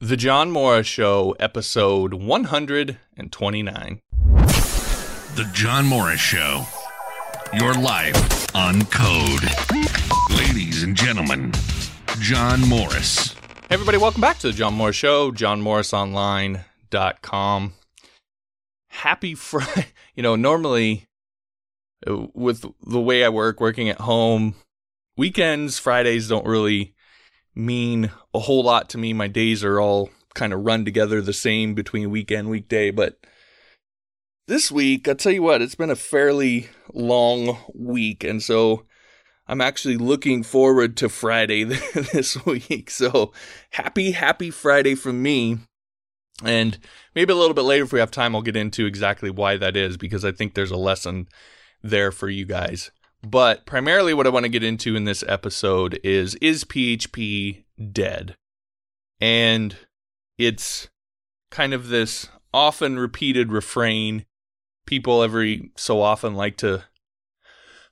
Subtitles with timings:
[0.00, 4.00] The John Morris Show, episode 129.
[4.10, 6.66] The John Morris Show.
[7.54, 9.44] Your life on code.
[10.28, 11.50] Ladies and gentlemen,
[12.20, 13.32] John Morris.
[13.32, 13.38] Hey,
[13.70, 17.72] everybody, welcome back to the John Morris Show, johnmorrisonline.com.
[18.88, 19.86] Happy Friday.
[20.14, 21.06] You know, normally
[22.06, 24.54] uh, with the way I work, working at home,
[25.16, 26.94] weekends, Fridays don't really
[27.56, 29.12] mean a whole lot to me.
[29.12, 33.18] My days are all kind of run together the same between weekend, weekday, but
[34.46, 38.86] this week, I'll tell you what, it's been a fairly long week, and so
[39.48, 41.64] I'm actually looking forward to Friday
[42.12, 42.90] this week.
[42.90, 43.32] So
[43.70, 45.58] happy, happy Friday from me.
[46.44, 46.78] And
[47.14, 49.76] maybe a little bit later, if we have time, I'll get into exactly why that
[49.76, 51.28] is, because I think there's a lesson
[51.82, 52.90] there for you guys.
[53.22, 58.36] But primarily, what I want to get into in this episode is Is PHP dead?
[59.20, 59.76] And
[60.38, 60.88] it's
[61.50, 64.26] kind of this often repeated refrain.
[64.86, 66.84] People every so often like to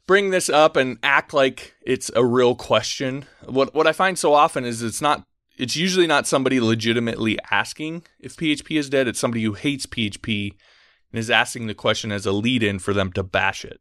[0.07, 3.25] bring this up and act like it's a real question.
[3.47, 8.05] What what I find so often is it's not it's usually not somebody legitimately asking
[8.19, 9.09] if PHP is dead.
[9.09, 10.55] It's somebody who hates PHP
[11.13, 13.81] and is asking the question as a lead in for them to bash it.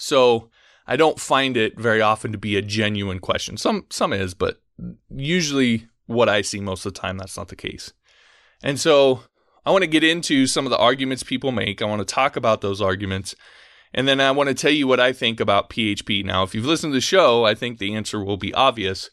[0.00, 0.50] So
[0.86, 3.56] I don't find it very often to be a genuine question.
[3.56, 4.60] Some some is, but
[5.08, 7.92] usually what I see most of the time that's not the case.
[8.62, 9.22] And so
[9.64, 11.80] I want to get into some of the arguments people make.
[11.80, 13.34] I want to talk about those arguments.
[13.92, 16.24] And then I want to tell you what I think about PHP.
[16.24, 19.10] Now, if you've listened to the show, I think the answer will be obvious.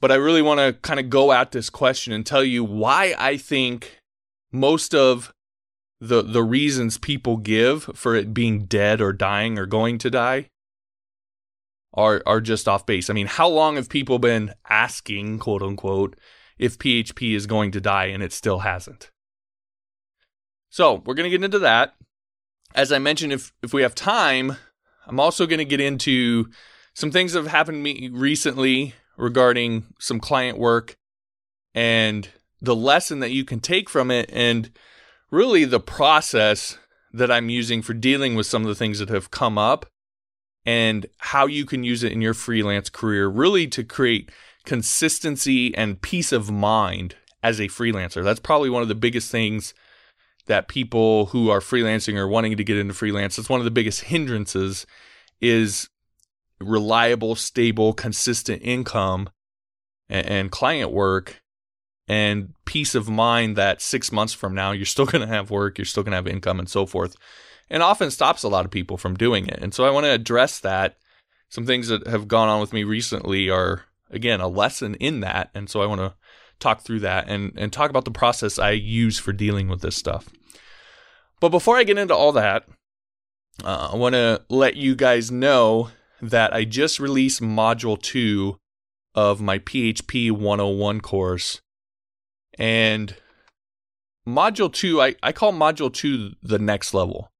[0.00, 3.14] But I really want to kind of go at this question and tell you why
[3.18, 4.00] I think
[4.52, 5.33] most of
[6.04, 10.50] the the reasons people give for it being dead or dying or going to die
[11.94, 13.08] are are just off base.
[13.08, 16.18] I mean, how long have people been asking, quote unquote,
[16.58, 19.10] if PHP is going to die and it still hasn't?
[20.68, 21.94] So, we're going to get into that.
[22.74, 24.56] As I mentioned if if we have time,
[25.06, 26.50] I'm also going to get into
[26.92, 30.96] some things that have happened to me recently regarding some client work
[31.74, 32.28] and
[32.60, 34.70] the lesson that you can take from it and
[35.30, 36.78] really the process
[37.12, 39.86] that I'm using for dealing with some of the things that have come up
[40.66, 44.30] and how you can use it in your freelance career, really to create
[44.64, 48.24] consistency and peace of mind as a freelancer.
[48.24, 49.74] That's probably one of the biggest things
[50.46, 53.70] that people who are freelancing or wanting to get into freelance, it's one of the
[53.70, 54.86] biggest hindrances
[55.40, 55.88] is
[56.60, 59.28] reliable, stable, consistent income
[60.08, 61.42] and, and client work
[62.06, 65.78] and peace of mind that six months from now you're still going to have work,
[65.78, 67.16] you're still going to have income, and so forth.
[67.70, 69.58] And often stops a lot of people from doing it.
[69.62, 70.98] And so I want to address that.
[71.48, 75.50] Some things that have gone on with me recently are, again, a lesson in that.
[75.54, 76.14] And so I want to
[76.60, 79.96] talk through that and, and talk about the process I use for dealing with this
[79.96, 80.28] stuff.
[81.40, 82.66] But before I get into all that,
[83.62, 85.90] uh, I want to let you guys know
[86.20, 88.56] that I just released Module 2
[89.14, 91.60] of my PHP 101 course
[92.58, 93.14] and
[94.26, 97.30] module two, I, I call module two the next level.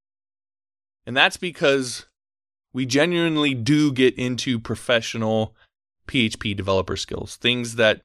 [1.07, 2.07] And that's because
[2.73, 5.55] we genuinely do get into professional
[6.09, 8.01] PHP developer skills, things that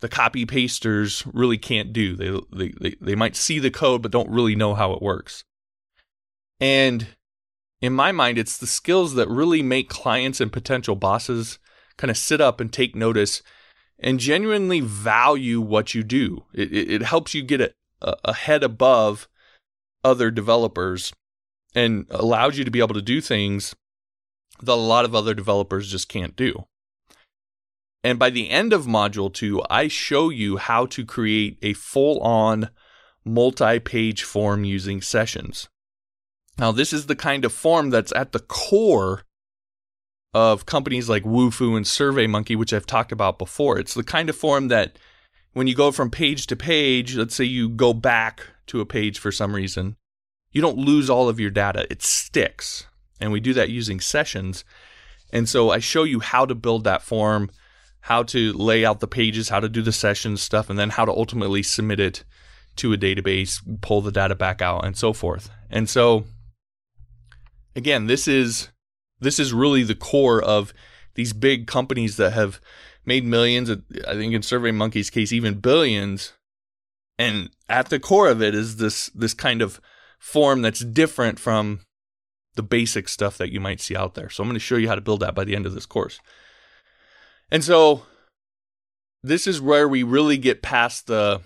[0.00, 2.16] the copy pasters really can't do.
[2.16, 5.44] They, they, they, they might see the code, but don't really know how it works.
[6.60, 7.08] And
[7.80, 11.58] in my mind, it's the skills that really make clients and potential bosses
[11.96, 13.42] kind of sit up and take notice
[13.98, 16.44] and genuinely value what you do.
[16.52, 19.28] It, it, it helps you get a, head above
[20.04, 21.12] other developers
[21.74, 23.74] and allows you to be able to do things
[24.60, 26.66] that a lot of other developers just can't do.
[28.04, 32.20] And by the end of module two, I show you how to create a full
[32.20, 32.70] on
[33.24, 35.68] multi page form using sessions.
[36.58, 39.22] Now, this is the kind of form that's at the core
[40.34, 43.78] of companies like Wufoo and SurveyMonkey, which I've talked about before.
[43.78, 44.98] It's the kind of form that
[45.52, 49.18] when you go from page to page, let's say you go back to a page
[49.18, 49.96] for some reason,
[50.52, 51.86] you don't lose all of your data.
[51.90, 52.86] It sticks.
[53.20, 54.64] And we do that using sessions.
[55.32, 57.50] And so I show you how to build that form,
[58.02, 61.04] how to lay out the pages, how to do the sessions stuff, and then how
[61.04, 62.24] to ultimately submit it
[62.76, 65.50] to a database, pull the data back out, and so forth.
[65.68, 66.24] And so,
[67.74, 68.68] again, this is
[69.20, 70.72] this is really the core of
[71.14, 72.60] these big companies that have
[73.04, 73.70] made millions.
[73.70, 76.32] I think in SurveyMonkey's case, even billions.
[77.18, 79.80] And at the core of it is this this kind of
[80.18, 81.80] form that's different from
[82.54, 84.28] the basic stuff that you might see out there.
[84.28, 85.86] So I'm going to show you how to build that by the end of this
[85.86, 86.20] course.
[87.50, 88.02] And so
[89.22, 91.40] this is where we really get past the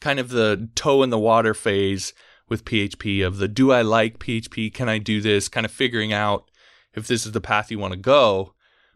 [0.00, 2.12] kind of the toe in the water phase
[2.48, 4.72] with PHP of the do I like PHP?
[4.72, 5.48] Can I do this?
[5.48, 6.47] Kind of figuring out
[6.98, 8.54] if this is the path you want to go.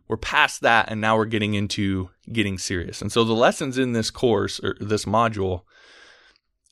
[0.08, 3.00] We're past that and now we're getting into getting serious.
[3.00, 5.62] And so the lessons in this course or this module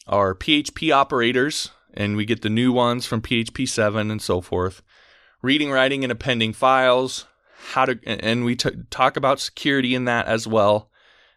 [0.06, 4.82] are PHP operators, and we get the new ones from PHP 7 and so forth.
[5.40, 7.26] Reading, writing, and appending files.
[7.72, 10.90] How to, and we t- talk about security in that as well,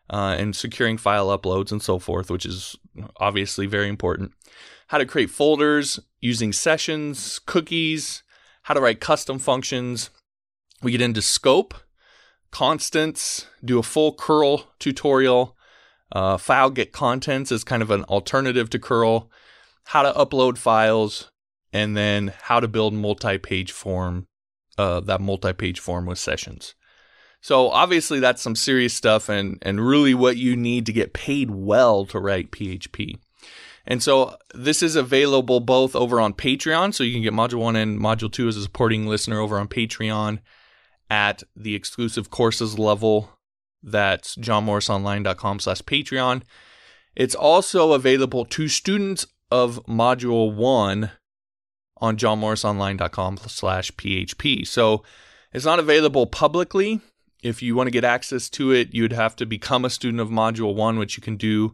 [0.09, 2.75] uh, and securing file uploads and so forth, which is
[3.17, 4.31] obviously very important.
[4.87, 8.23] How to create folders using sessions, cookies,
[8.63, 10.09] how to write custom functions.
[10.81, 11.73] We get into scope,
[12.51, 15.55] constants, do a full curl tutorial,
[16.11, 19.29] uh, file get contents is kind of an alternative to curl,
[19.85, 21.31] how to upload files,
[21.71, 24.27] and then how to build multi-page form,
[24.77, 26.75] uh, that multi-page form with sessions.
[27.41, 31.51] So obviously that's some serious stuff and and really what you need to get paid
[31.51, 33.19] well to write PHP.
[33.85, 37.75] And so this is available both over on Patreon, so you can get Module 1
[37.75, 40.39] and Module 2 as a supporting listener over on Patreon
[41.09, 43.29] at the exclusive courses level.
[43.81, 46.43] That's johnmorrisonline.com slash Patreon.
[47.15, 51.11] It's also available to students of Module 1
[51.97, 54.65] on johnmorrisonline.com slash PHP.
[54.65, 55.03] So
[55.51, 57.01] it's not available publicly.
[57.43, 60.29] If you want to get access to it, you'd have to become a student of
[60.29, 61.73] Module 1, which you can do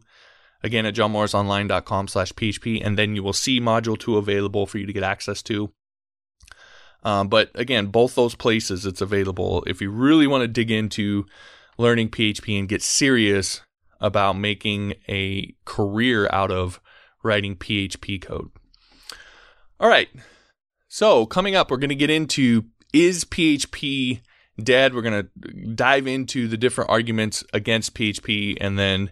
[0.64, 4.86] again at johnmorrisonline.com slash php and then you will see module 2 available for you
[4.86, 5.72] to get access to.
[7.04, 9.64] Um, but again both those places it's available.
[9.68, 11.26] If you really want to dig into
[11.78, 13.62] learning php and get serious
[14.02, 16.80] about making a career out of
[17.24, 18.52] writing php code.
[19.80, 20.10] All right.
[20.88, 24.22] So coming up we're going to get into is php
[24.62, 24.94] dead?
[24.94, 29.12] We're going to dive into the different arguments against php and then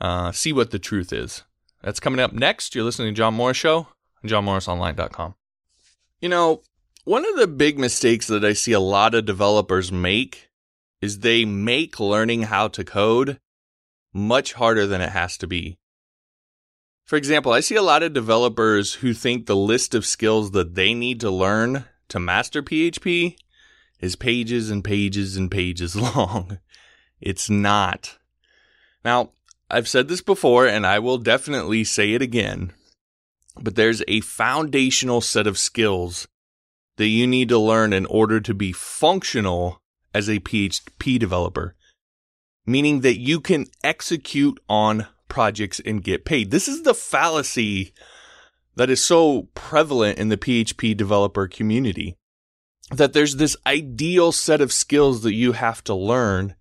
[0.00, 1.42] uh, see what the truth is.
[1.82, 2.74] That's coming up next.
[2.74, 3.88] You're listening to John Morris Show
[4.22, 5.34] on johnmorrisonline.com.
[6.20, 6.62] You know,
[7.04, 10.50] one of the big mistakes that I see a lot of developers make
[11.00, 13.38] is they make learning how to code
[14.12, 15.78] much harder than it has to be.
[17.04, 20.74] For example, I see a lot of developers who think the list of skills that
[20.74, 23.36] they need to learn to master PHP
[24.00, 26.58] is pages and pages and pages long.
[27.20, 28.18] It's not.
[29.04, 29.30] Now,
[29.70, 32.72] I've said this before and I will definitely say it again,
[33.60, 36.26] but there's a foundational set of skills
[36.96, 39.80] that you need to learn in order to be functional
[40.14, 41.74] as a PHP developer,
[42.66, 46.50] meaning that you can execute on projects and get paid.
[46.50, 47.92] This is the fallacy
[48.74, 52.16] that is so prevalent in the PHP developer community
[52.90, 56.54] that there's this ideal set of skills that you have to learn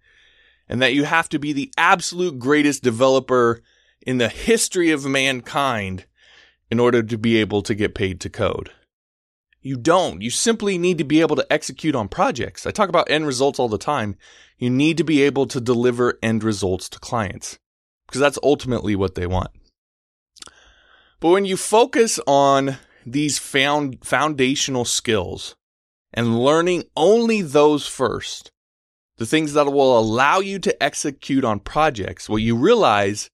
[0.69, 3.61] and that you have to be the absolute greatest developer
[4.01, 6.05] in the history of mankind
[6.69, 8.71] in order to be able to get paid to code.
[9.61, 10.21] You don't.
[10.21, 12.65] You simply need to be able to execute on projects.
[12.65, 14.15] I talk about end results all the time.
[14.57, 17.59] You need to be able to deliver end results to clients
[18.07, 19.51] because that's ultimately what they want.
[21.19, 25.55] But when you focus on these found foundational skills
[26.13, 28.51] and learning only those first,
[29.17, 33.29] the things that will allow you to execute on projects, what you realize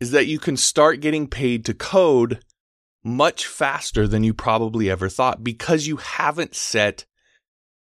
[0.00, 2.40] is that you can start getting paid to code
[3.02, 7.06] much faster than you probably ever thought because you haven't set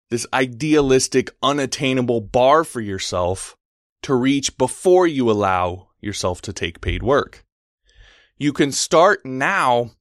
[0.09, 3.55] this idealistic, unattainable bar for yourself
[4.01, 7.45] to reach before you allow yourself to take paid work.
[8.37, 9.91] You can start now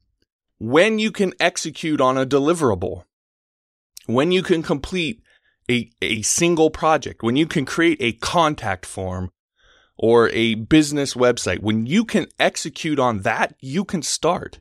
[0.59, 3.05] when you can execute on a deliverable,
[4.07, 5.23] when you can complete
[5.71, 9.31] a, a single project, when you can create a contact form
[9.99, 14.61] or a business website, when you can execute on that, you can start.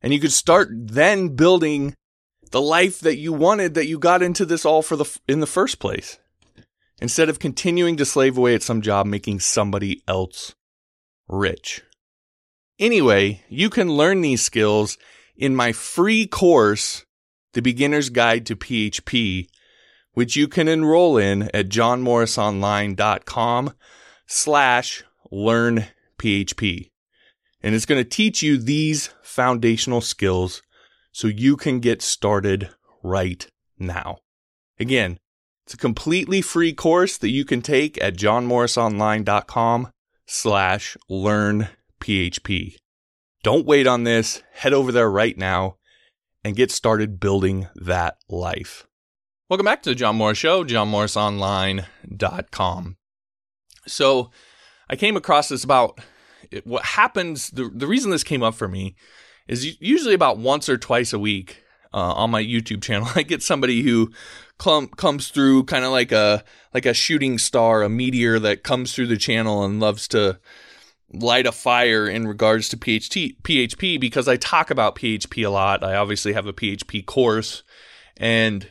[0.00, 1.94] And you can start then building
[2.50, 5.46] the life that you wanted that you got into this all for the in the
[5.46, 6.18] first place.
[7.00, 10.54] Instead of continuing to slave away at some job making somebody else
[11.28, 11.82] rich.
[12.78, 14.98] Anyway, you can learn these skills
[15.36, 17.04] in my free course,
[17.52, 19.48] The Beginner's Guide to PHP,
[20.18, 23.72] which you can enroll in at johnmorrisonline.com
[24.26, 25.86] slash learn
[26.18, 26.90] PHP.
[27.62, 30.60] And it's going to teach you these foundational skills
[31.12, 32.68] so you can get started
[33.04, 33.46] right
[33.78, 34.18] now.
[34.80, 35.20] Again,
[35.64, 39.88] it's a completely free course that you can take at johnmorrisonline.com
[40.26, 41.68] slash learn
[42.00, 42.74] PHP.
[43.44, 44.42] Don't wait on this.
[44.50, 45.76] Head over there right now
[46.42, 48.87] and get started building that life.
[49.50, 52.96] Welcome back to the John Morris Show, johnmorrisonline.com.
[53.86, 54.30] So
[54.90, 55.98] I came across this about
[56.50, 57.48] it, what happens.
[57.48, 58.94] The, the reason this came up for me
[59.46, 61.62] is usually about once or twice a week
[61.94, 63.08] uh, on my YouTube channel.
[63.14, 64.12] I get somebody who
[64.58, 68.94] clum, comes through kind of like a like a shooting star, a meteor that comes
[68.94, 70.38] through the channel and loves to
[71.10, 75.82] light a fire in regards to PHP because I talk about PHP a lot.
[75.82, 77.62] I obviously have a PHP course
[78.18, 78.70] and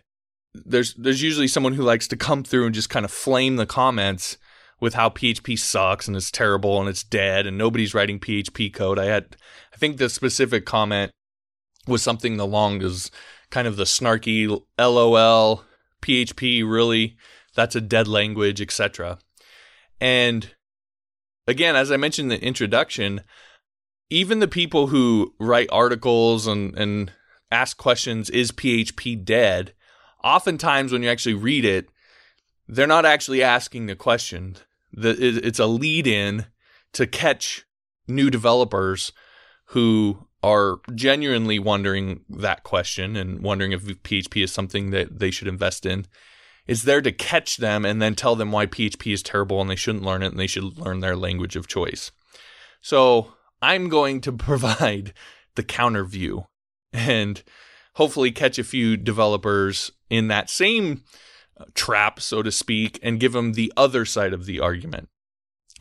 [0.53, 3.65] there's there's usually someone who likes to come through and just kind of flame the
[3.65, 4.37] comments
[4.79, 8.99] with how PHP sucks and it's terrible and it's dead and nobody's writing PHP code.
[8.99, 9.37] I had
[9.73, 11.11] I think the specific comment
[11.87, 13.11] was something along as
[13.49, 15.63] kind of the snarky LOL
[16.01, 17.17] PHP really
[17.57, 19.17] that's a dead language, etc.
[19.99, 20.51] And
[21.47, 23.21] again, as I mentioned in the introduction,
[24.09, 27.11] even the people who write articles and, and
[27.51, 29.73] ask questions, is PHP dead?
[30.23, 31.89] Oftentimes, when you actually read it,
[32.67, 34.57] they're not actually asking the question.
[34.93, 36.47] it's a lead in
[36.93, 37.65] to catch
[38.07, 39.11] new developers
[39.67, 45.47] who are genuinely wondering that question and wondering if PHP is something that they should
[45.47, 46.05] invest in
[46.67, 49.75] It's there to catch them and then tell them why PHP is terrible and they
[49.75, 52.11] shouldn't learn it and they should learn their language of choice.
[52.81, 55.13] So I'm going to provide
[55.55, 56.47] the counter view
[56.93, 57.41] and
[57.95, 61.03] hopefully catch a few developers in that same
[61.59, 65.09] uh, trap, so to speak, and give them the other side of the argument.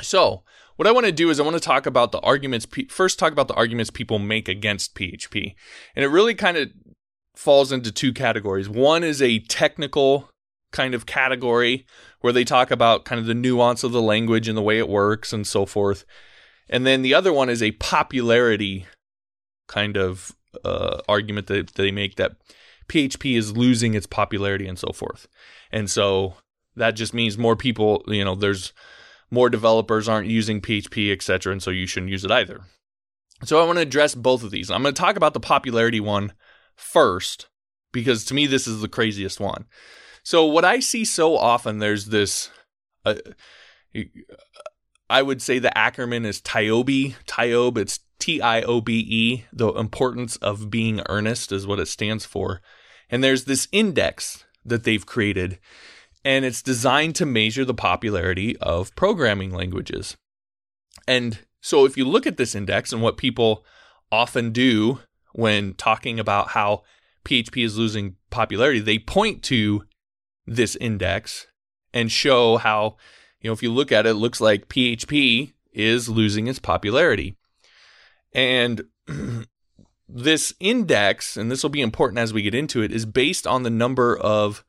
[0.02, 0.42] So,
[0.76, 3.32] what I want to do is I want to talk about the arguments, first talk
[3.32, 5.54] about the arguments people make against PHP.
[5.94, 6.70] And it really kind of
[7.34, 8.68] falls into two categories.
[8.68, 10.28] One is a technical
[10.72, 11.86] kind of category
[12.20, 14.88] where they talk about kind of the nuance of the language and the way it
[14.88, 16.04] works and so forth.
[16.68, 18.86] And then the other one is a popularity
[19.68, 20.32] kind of
[20.64, 22.32] uh, argument that they make that
[22.88, 25.26] PHP is losing its popularity and so forth.
[25.72, 26.34] And so
[26.76, 28.72] that just means more people, you know, there's
[29.30, 31.52] more developers aren't using PHP, etc.
[31.52, 32.60] And so you shouldn't use it either.
[33.44, 34.70] So I want to address both of these.
[34.70, 36.32] I'm going to talk about the popularity one
[36.74, 37.48] first
[37.92, 39.66] because to me this is the craziest one.
[40.22, 42.50] So what I see so often, there's this.
[43.04, 43.14] Uh,
[45.08, 47.14] I would say the acronym is TIOBE.
[47.26, 47.78] TIOBE.
[47.78, 49.44] It's T I O B E.
[49.52, 52.60] The importance of being earnest is what it stands for.
[53.10, 55.58] And there's this index that they've created,
[56.24, 60.16] and it's designed to measure the popularity of programming languages.
[61.06, 63.64] And so if you look at this index and what people
[64.10, 65.00] often do
[65.32, 66.82] when talking about how
[67.24, 69.84] PHP is losing popularity, they point to
[70.46, 71.46] this index
[71.92, 72.96] and show how,
[73.40, 77.36] you know, if you look at it, it looks like PHP is losing its popularity.
[78.36, 78.84] And
[80.08, 83.62] this index, and this will be important as we get into it, is based on
[83.62, 84.62] the number of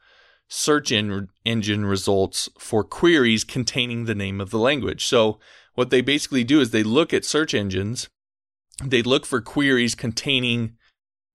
[0.48, 5.06] search engine results for queries containing the name of the language.
[5.06, 5.38] So,
[5.76, 8.10] what they basically do is they look at search engines,
[8.84, 10.78] they look for queries containing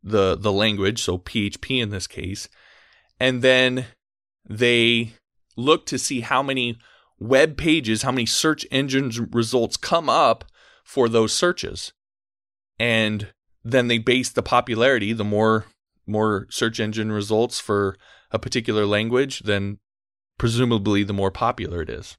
[0.02, 2.48] the the language, so PHP in this case,
[3.20, 3.86] and then
[4.48, 5.12] they
[5.56, 6.78] look to see how many
[7.20, 10.44] web pages, how many search engine results come up
[10.82, 11.92] for those searches.
[12.82, 13.28] And
[13.62, 15.66] then they base the popularity, the more
[16.04, 17.96] more search engine results for
[18.32, 19.78] a particular language, then
[20.36, 22.16] presumably the more popular it is.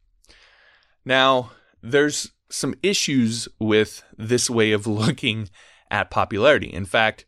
[1.03, 1.51] Now,
[1.81, 5.49] there's some issues with this way of looking
[5.91, 6.71] at popularity.
[6.71, 7.25] In fact,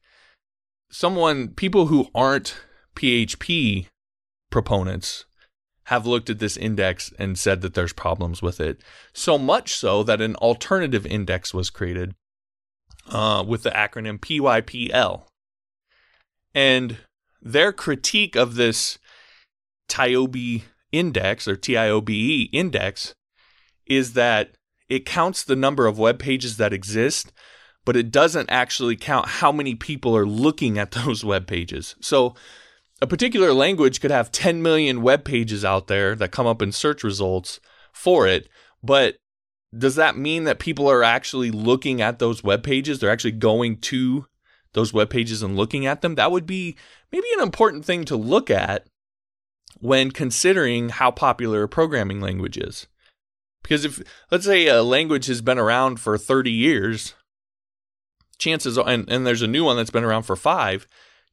[0.89, 2.55] someone people who aren't
[2.95, 3.87] PHP
[4.49, 5.25] proponents
[5.87, 8.81] have looked at this index and said that there's problems with it.
[9.11, 12.15] So much so that an alternative index was created
[13.09, 15.23] uh, with the acronym PYPL.
[16.53, 16.97] And
[17.41, 18.97] their critique of this
[19.89, 23.13] TIOBE index or TIOBE index
[23.85, 24.55] is that
[24.89, 27.31] it counts the number of web pages that exist,
[27.83, 31.95] but it doesn't actually count how many people are looking at those web pages.
[32.01, 32.35] So
[33.01, 36.71] a particular language could have 10 million web pages out there that come up in
[36.71, 37.59] search results
[37.91, 38.47] for it,
[38.81, 39.17] but
[39.77, 42.99] does that mean that people are actually looking at those web pages?
[42.99, 44.25] They're actually going to
[44.75, 46.15] those web pages and looking at them?
[46.15, 46.77] That would be
[47.11, 48.85] maybe an important thing to look at
[49.79, 52.87] when considering how popular a programming language is.
[53.63, 57.15] Because if, let's say, a language has been around for 30 years,
[58.37, 60.85] chances are, and, and there's a new one that's been around for five,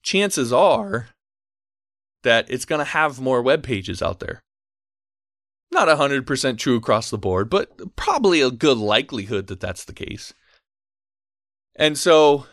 [0.03, 1.09] chances are
[2.23, 4.43] that it's going to have more web pages out there.
[5.73, 10.35] Not 100% true across the board, but probably a good likelihood that that's the case.
[11.75, 12.47] And so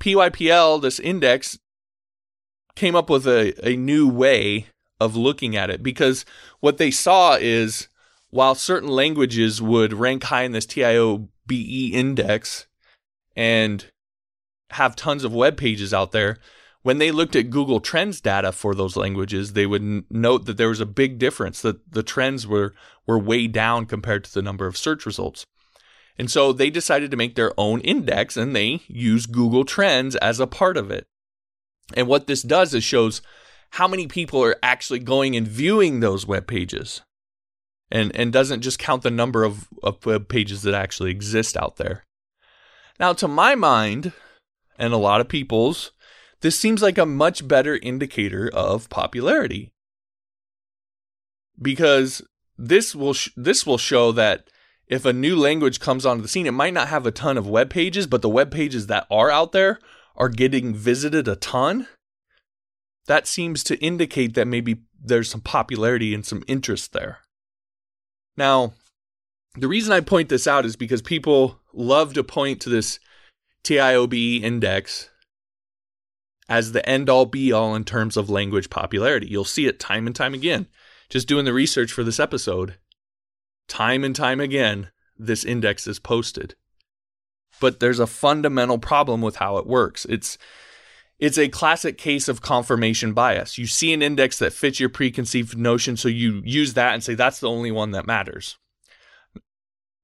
[0.00, 1.58] PYPL, this index,
[2.76, 4.66] came up with a, a new way
[5.00, 6.24] of looking at it because
[6.60, 7.88] what they saw is
[8.30, 12.66] while certain languages would rank high in this TIOBE index
[13.34, 13.86] and
[14.70, 16.38] have tons of web pages out there,
[16.82, 20.56] when they looked at Google Trends data for those languages, they would n- note that
[20.56, 22.74] there was a big difference that the trends were
[23.06, 25.44] were way down compared to the number of search results.
[26.18, 30.38] And so they decided to make their own index and they use Google Trends as
[30.38, 31.06] a part of it.
[31.94, 33.22] And what this does is shows
[33.70, 37.02] how many people are actually going and viewing those web pages.
[37.90, 41.76] And and doesn't just count the number of, of web pages that actually exist out
[41.76, 42.04] there.
[42.98, 44.12] Now to my mind,
[44.78, 45.90] and a lot of people's,
[46.40, 49.72] this seems like a much better indicator of popularity.
[51.60, 52.22] Because
[52.56, 54.48] this will sh- this will show that
[54.86, 57.48] if a new language comes onto the scene, it might not have a ton of
[57.48, 59.78] web pages, but the web pages that are out there
[60.16, 61.86] are getting visited a ton.
[63.06, 67.18] That seems to indicate that maybe there's some popularity and some interest there.
[68.36, 68.74] Now,
[69.54, 72.98] the reason I point this out is because people love to point to this
[73.64, 75.10] TIOBE index
[76.50, 79.28] as the end all be all in terms of language popularity.
[79.28, 80.66] You'll see it time and time again.
[81.08, 82.76] Just doing the research for this episode,
[83.68, 86.56] time and time again, this index is posted.
[87.60, 90.04] But there's a fundamental problem with how it works.
[90.06, 90.36] It's
[91.20, 93.58] it's a classic case of confirmation bias.
[93.58, 97.14] You see an index that fits your preconceived notion, so you use that and say
[97.14, 98.56] that's the only one that matters.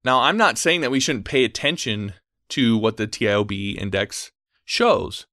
[0.04, 2.12] Now, I'm not saying that we shouldn't pay attention
[2.50, 4.30] to what the TIOBE index
[4.64, 5.26] shows,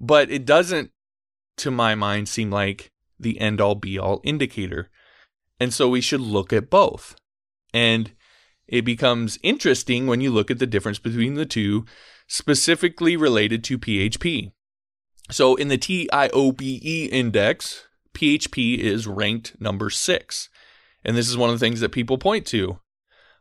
[0.00, 0.90] but it doesn't,
[1.58, 4.90] to my mind, seem like the end all be all indicator.
[5.60, 7.16] And so we should look at both.
[7.74, 8.12] And
[8.66, 11.84] it becomes interesting when you look at the difference between the two,
[12.26, 14.52] specifically related to PHP.
[15.30, 20.48] So in the TIOBE index, PHP is ranked number six.
[21.04, 22.80] And this is one of the things that people point to.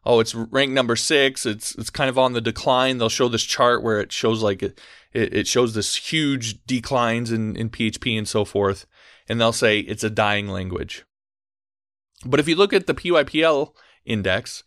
[0.06, 1.46] Oh, it's ranked number six.
[1.46, 2.98] It's it's kind of on the decline.
[2.98, 4.64] They'll show this chart where it shows like
[5.14, 8.86] it, it shows this huge declines in, in PHP and so forth.
[9.30, 11.06] And they'll say it's a dying language.
[12.26, 13.74] But if you look at the PYPL
[14.06, 14.64] index,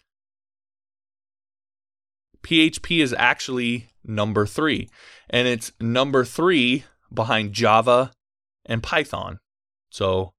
[2.43, 4.88] PHP is actually number three.
[5.29, 8.12] And it's number three behind Java
[8.67, 9.38] and Python.
[9.91, 10.33] So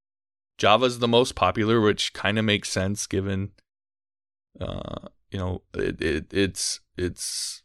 [0.58, 3.52] Java is the most popular, which kind of makes sense given,
[4.60, 7.61] uh, you know, it, it, it's it's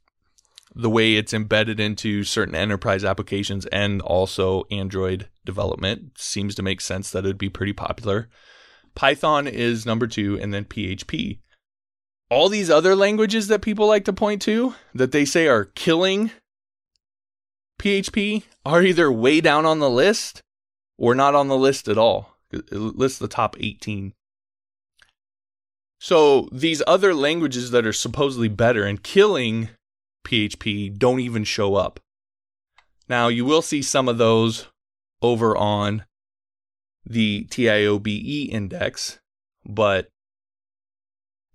[0.77, 6.81] the way it's embedded into certain enterprise applications and also Android development seems to make
[6.81, 8.29] sense that it'd be pretty popular.
[8.95, 11.39] Python is number two, and then PHP.
[12.29, 16.31] All these other languages that people like to point to that they say are killing
[17.79, 20.41] PHP are either way down on the list
[20.97, 22.37] or not on the list at all.
[22.51, 24.13] It lists the top 18.
[25.99, 29.69] So these other languages that are supposedly better and killing
[30.27, 31.99] PHP don't even show up.
[33.09, 34.67] Now, you will see some of those
[35.21, 36.05] over on
[37.05, 39.19] the TIOBE index,
[39.65, 40.09] but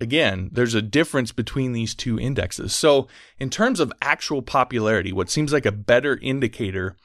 [0.00, 2.74] again, there's a difference between these two indexes.
[2.74, 3.06] So,
[3.38, 6.96] in terms of actual popularity, what seems like a better indicator,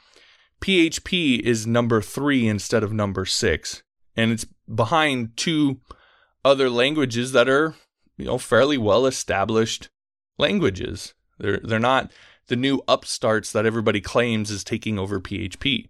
[0.62, 3.84] PHP is number three instead of number six,
[4.15, 5.82] and it's behind two
[6.45, 7.75] other languages that are,
[8.17, 9.89] you know, fairly well established
[10.38, 11.13] languages.
[11.38, 12.12] They're they're not
[12.47, 15.89] the new upstarts that everybody claims is taking over PHP.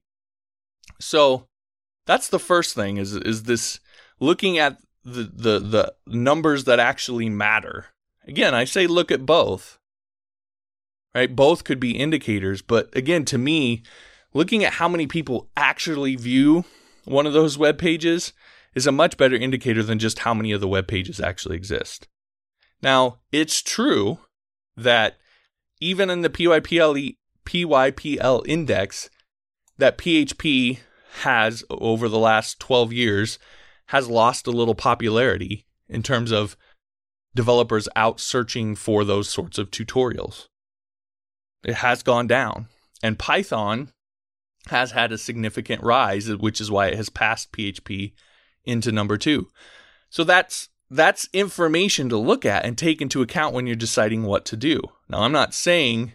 [0.99, 1.47] So,
[2.05, 3.79] that's the first thing is is this
[4.19, 7.87] looking at the, the the numbers that actually matter.
[8.27, 9.79] Again, I say look at both.
[11.15, 11.33] Right?
[11.33, 13.81] Both could be indicators, but again, to me,
[14.33, 16.63] looking at how many people actually view
[17.05, 18.33] one of those web pages
[18.75, 22.07] is a much better indicator than just how many of the web pages actually exist.
[22.83, 24.19] Now, it's true
[24.75, 25.17] that
[25.79, 29.09] even in the PYPL PYPL index
[29.77, 30.79] that PHP
[31.21, 33.39] has over the last 12 years
[33.87, 36.57] has lost a little popularity in terms of
[37.35, 40.47] developers out searching for those sorts of tutorials.
[41.63, 42.67] It has gone down.
[43.01, 43.91] And Python
[44.67, 48.13] has had a significant rise, which is why it has passed PHP
[48.65, 49.47] into number two.
[50.09, 54.45] So that's that's information to look at and take into account when you're deciding what
[54.45, 54.81] to do.
[55.09, 56.13] Now, I'm not saying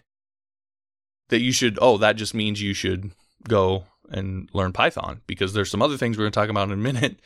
[1.29, 3.11] that you should, oh, that just means you should
[3.47, 6.73] go and learn Python because there's some other things we're going to talk about in
[6.73, 7.19] a minute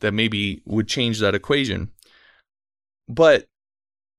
[0.00, 1.90] that maybe would change that equation.
[3.08, 3.46] But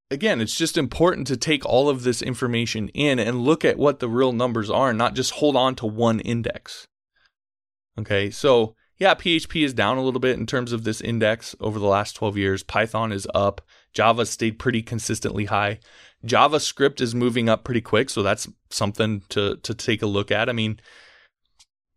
[0.10, 4.00] again, it's just important to take all of this information in and look at what
[4.00, 6.86] the real numbers are and not just hold on to one index.
[8.00, 11.80] Okay, so yeah, PHP is down a little bit in terms of this index over
[11.80, 12.62] the last 12 years.
[12.62, 13.60] Python is up.
[13.94, 15.80] Java stayed pretty consistently high.
[16.24, 20.50] JavaScript is moving up pretty quick, so that's something to to take a look at.
[20.50, 20.80] I mean,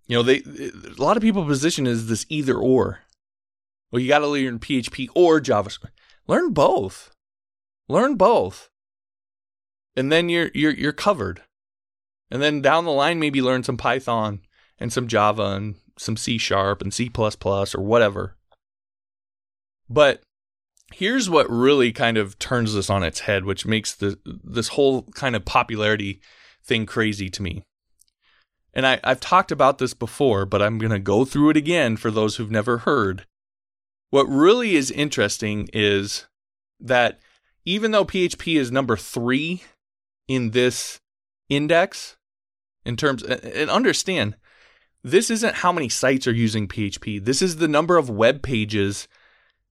[0.06, 3.00] you know, they a lot of people position is this either or.
[3.92, 5.90] Well, you got to learn PHP or JavaScript.
[6.26, 7.10] Learn both.
[7.86, 8.70] Learn both.
[9.94, 11.42] And then you're you're you're covered.
[12.30, 14.40] And then down the line maybe learn some Python
[14.78, 18.36] and some Java and some C sharp and C or whatever.
[19.88, 20.22] But
[20.92, 25.02] here's what really kind of turns this on its head, which makes the this whole
[25.14, 26.20] kind of popularity
[26.64, 27.62] thing crazy to me.
[28.72, 32.10] And I, I've talked about this before, but I'm gonna go through it again for
[32.10, 33.26] those who've never heard.
[34.10, 36.26] What really is interesting is
[36.80, 37.18] that
[37.64, 39.62] even though PHP is number three
[40.28, 41.00] in this
[41.48, 42.16] index,
[42.84, 44.36] in terms, and understand,
[45.04, 47.22] this isn't how many sites are using PHP.
[47.22, 49.06] This is the number of web pages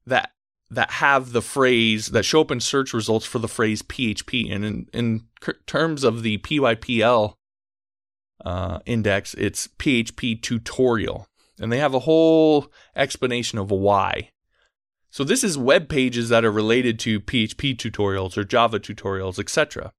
[0.05, 0.31] that
[0.69, 4.53] that have the phrase that show up in search results for the phrase PHP.
[4.53, 5.23] And in, in
[5.67, 7.35] terms of the PYPL
[8.43, 11.27] uh, index, it's PHP tutorial.
[11.59, 14.31] And they have a whole explanation of why.
[15.11, 19.91] So this is web pages that are related to PHP tutorials or Java tutorials, etc.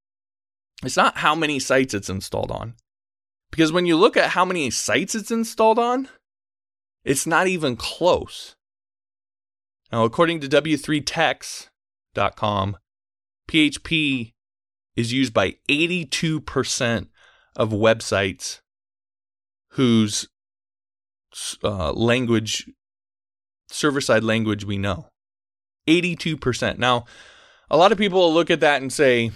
[0.82, 2.74] It's not how many sites it's installed on.
[3.54, 6.08] Because when you look at how many sites it's installed on,
[7.04, 8.56] it's not even close.
[9.92, 12.76] Now, according to W3Techs.com,
[13.48, 14.32] PHP
[14.96, 17.06] is used by 82%
[17.54, 18.58] of websites
[19.68, 20.26] whose
[21.62, 22.68] uh, language,
[23.68, 25.06] server side language, we know.
[25.86, 26.78] 82%.
[26.78, 27.04] Now,
[27.70, 29.30] a lot of people look at that and say,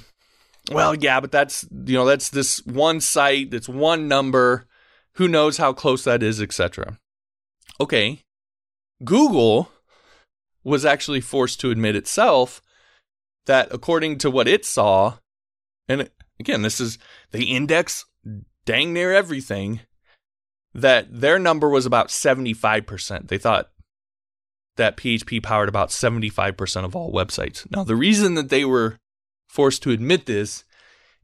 [0.71, 4.67] well, yeah, but that's, you know, that's this one site, that's one number.
[5.15, 6.99] Who knows how close that is, etc.
[7.81, 8.21] Okay.
[9.05, 9.71] Google
[10.65, 12.61] was actually forced to admit itself
[13.47, 15.15] that according to what it saw,
[15.89, 16.99] and again, this is
[17.31, 18.05] they index
[18.65, 19.81] dang near everything,
[20.75, 23.29] that their number was about 75%.
[23.29, 23.71] They thought
[24.77, 27.67] that PHP powered about 75% of all websites.
[27.71, 28.99] Now, the reason that they were
[29.49, 30.65] forced to admit this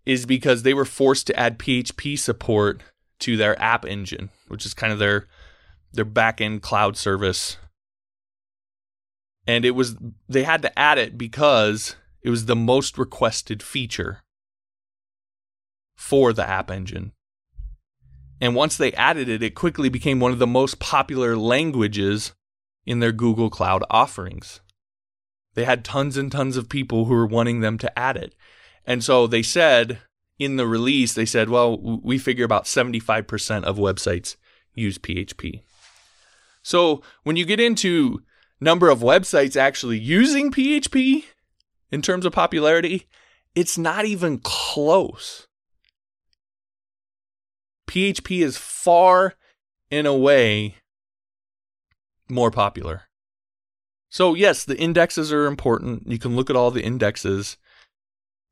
[0.05, 2.83] is because they were forced to add PHP support
[3.21, 5.27] to their app engine, which is kind of their
[5.93, 7.57] their backend cloud service
[9.47, 9.97] and it was
[10.29, 14.23] they had to add it because it was the most requested feature
[15.97, 17.13] for the app engine.
[18.41, 22.33] And once they added it, it quickly became one of the most popular languages
[22.85, 24.61] in their Google Cloud offerings.
[25.55, 28.35] They had tons and tons of people who were wanting them to add it.
[28.87, 30.01] And so they said
[30.39, 34.37] in the release, they said, well, we figure about 75% of websites
[34.75, 35.63] use PHP.
[36.63, 38.23] So when you get into
[38.61, 41.25] number of websites actually using PHP
[41.91, 43.07] in terms of popularity,
[43.55, 45.47] it's not even close.
[47.87, 49.35] PHP is far
[49.91, 50.77] and away
[52.29, 53.03] more popular.
[54.15, 56.05] So, yes, the indexes are important.
[56.07, 57.57] You can look at all the indexes,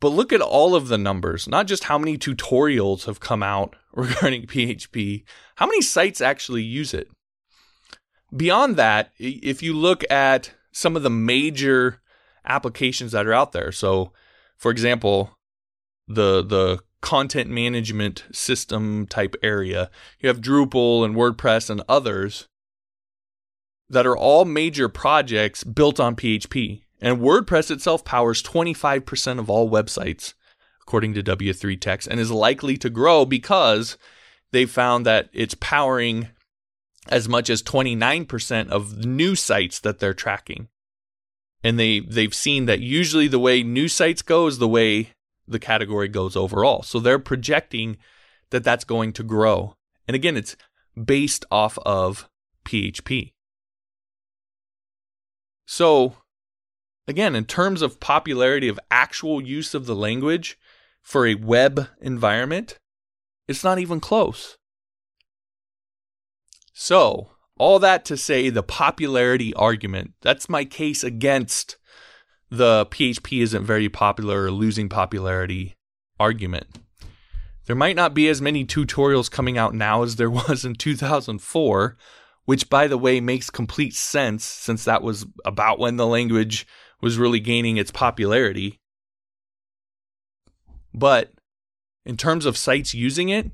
[0.01, 3.77] but look at all of the numbers, not just how many tutorials have come out
[3.95, 5.23] regarding PHP,
[5.55, 7.09] how many sites actually use it?
[8.37, 12.01] Beyond that, if you look at some of the major
[12.45, 14.11] applications that are out there, so
[14.57, 15.39] for example,
[16.09, 22.49] the the content management system type area, you have Drupal and WordPress and others
[23.93, 26.83] that are all major projects built on PHP.
[27.01, 30.35] And WordPress itself powers 25% of all websites,
[30.81, 33.99] according to W3 Techs, and is likely to grow because
[34.51, 36.29] they found that it's powering
[37.09, 40.69] as much as 29% of new sites that they're tracking.
[41.65, 45.11] And they they've seen that usually the way new sites go is the way
[45.47, 46.83] the category goes overall.
[46.83, 47.99] So they're projecting
[48.51, 49.77] that that's going to grow.
[50.09, 50.57] And again, it's
[51.03, 52.29] based off of
[52.65, 53.33] PHP.
[55.67, 56.17] So
[57.07, 60.59] again, in terms of popularity of actual use of the language
[61.01, 62.79] for a web environment,
[63.49, 64.57] it's not even close.
[66.73, 70.15] So, all that to say the popularity argument.
[70.23, 71.77] That's my case against
[72.51, 75.75] the PHP isn't very popular or losing popularity
[76.19, 76.67] argument.
[77.67, 81.97] There might not be as many tutorials coming out now as there was in 2004,
[82.45, 86.67] which, by the way, makes complete sense since that was about when the language
[87.01, 88.81] was really gaining its popularity.
[90.95, 91.33] But
[92.05, 93.51] in terms of sites using it,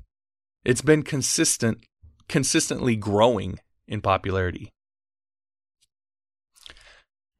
[0.65, 1.83] it's been consistent
[2.27, 4.69] consistently growing in popularity.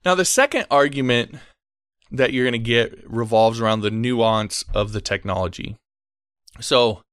[0.03, 1.35] Now, the second argument
[2.09, 5.77] that you're going to get revolves around the nuance of the technology.
[6.59, 7.03] So,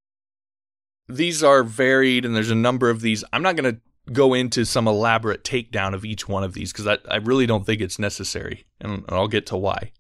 [1.07, 3.25] these are varied, and there's a number of these.
[3.33, 3.81] I'm not going to
[4.13, 7.67] go into some elaborate takedown of each one of these because I, I really don't
[7.67, 9.93] think it's necessary, and I'll get to why.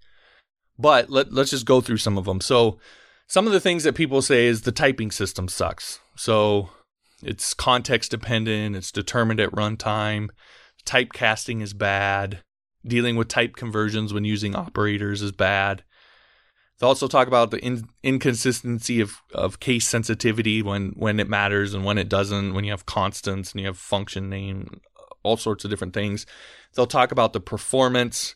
[0.79, 2.41] But let, let's just go through some of them.
[2.41, 2.79] So,
[3.29, 5.99] some of the things that people say is the typing system sucks.
[6.17, 6.71] So,
[7.23, 10.29] it's context dependent, it's determined at runtime,
[10.85, 12.43] typecasting is bad,
[12.87, 15.83] dealing with type conversions when using operators is bad.
[16.79, 21.73] They also talk about the in, inconsistency of, of case sensitivity when, when it matters
[21.73, 24.81] and when it doesn't, when you have constants and you have function name,
[25.23, 26.27] all sorts of different things.
[26.75, 28.35] They'll talk about the performance.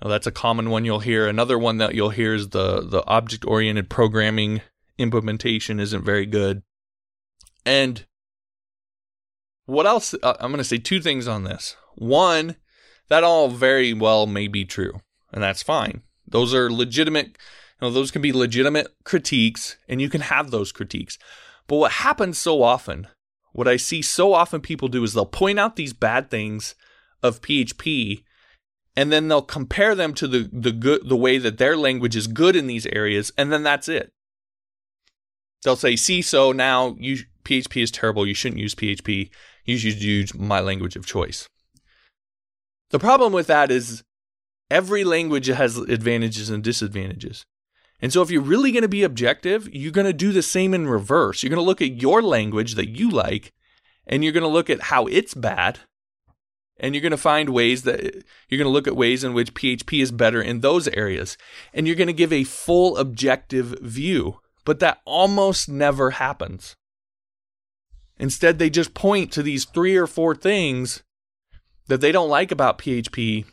[0.00, 1.28] Well, that's a common one you'll hear.
[1.28, 4.62] Another one that you'll hear is the, the object oriented programming
[4.96, 6.62] implementation isn't very good.
[7.66, 8.06] And
[9.66, 10.14] what else?
[10.22, 11.76] Uh, I'm going to say two things on this.
[11.96, 12.56] One,
[13.08, 15.00] that all very well may be true,
[15.32, 16.02] and that's fine.
[16.30, 20.72] Those are legitimate, you know, those can be legitimate critiques, and you can have those
[20.72, 21.18] critiques.
[21.66, 23.06] But what happens so often,
[23.52, 26.74] what I see so often people do is they'll point out these bad things
[27.22, 28.22] of PHP
[28.96, 32.26] and then they'll compare them to the the good the way that their language is
[32.26, 34.10] good in these areas and then that's it.
[35.62, 38.26] They'll say, "See, so now you PHP is terrible.
[38.26, 39.30] You shouldn't use PHP.
[39.64, 41.48] You should use my language of choice."
[42.90, 44.02] The problem with that is
[44.70, 47.46] every language has advantages and disadvantages.
[48.00, 50.72] And so if you're really going to be objective, you're going to do the same
[50.72, 51.42] in reverse.
[51.42, 53.52] You're going to look at your language that you like
[54.06, 55.80] and you're going to look at how it's bad
[56.78, 58.00] and you're going to find ways that
[58.48, 61.36] you're going to look at ways in which PHP is better in those areas
[61.74, 64.38] and you're going to give a full objective view.
[64.64, 66.76] But that almost never happens.
[68.18, 71.02] Instead, they just point to these three or four things
[71.86, 73.46] that they don't like about PHP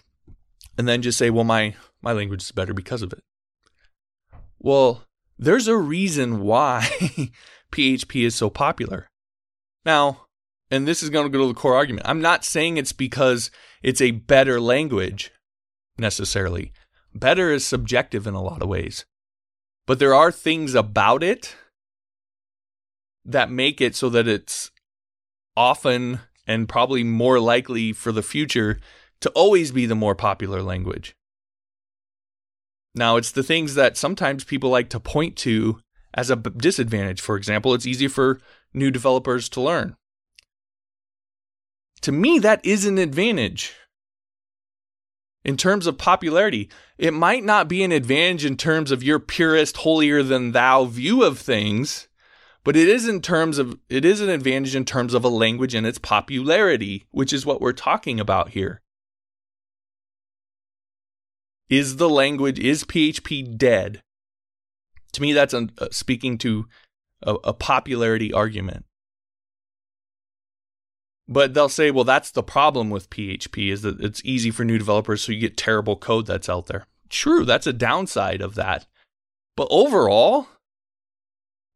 [0.77, 3.23] and then just say, well, my, my language is better because of it.
[4.59, 5.03] Well,
[5.37, 6.87] there's a reason why
[7.71, 9.09] PHP is so popular.
[9.85, 10.25] Now,
[10.71, 12.07] and this is going to go to the core argument.
[12.07, 13.51] I'm not saying it's because
[13.83, 15.31] it's a better language
[15.97, 16.71] necessarily.
[17.13, 19.05] Better is subjective in a lot of ways.
[19.85, 21.55] But there are things about it
[23.23, 24.71] that make it so that it's
[25.55, 28.79] often and probably more likely for the future
[29.25, 31.15] to always be the more popular language.
[32.93, 35.79] Now, it's the things that sometimes people like to point to
[36.13, 37.21] as a disadvantage.
[37.21, 38.39] For example, it's easy for
[38.71, 39.95] new developers to learn.
[42.01, 43.73] To me, that is an advantage.
[45.43, 49.77] In terms of popularity, it might not be an advantage in terms of your purist,
[49.77, 52.07] holier than thou view of things,
[52.63, 55.73] but it is in terms of it is an advantage in terms of a language
[55.73, 58.83] and its popularity, which is what we're talking about here.
[61.69, 64.01] Is the language is PHP dead?
[65.13, 66.67] To me, that's uh, speaking to
[67.23, 68.85] a, a popularity argument.
[71.27, 74.77] But they'll say, well, that's the problem with PHP is that it's easy for new
[74.77, 76.85] developers, so you get terrible code that's out there.
[77.09, 78.85] True, that's a downside of that.
[79.55, 80.47] But overall,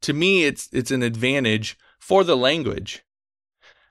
[0.02, 3.04] to me it's it's an advantage for the language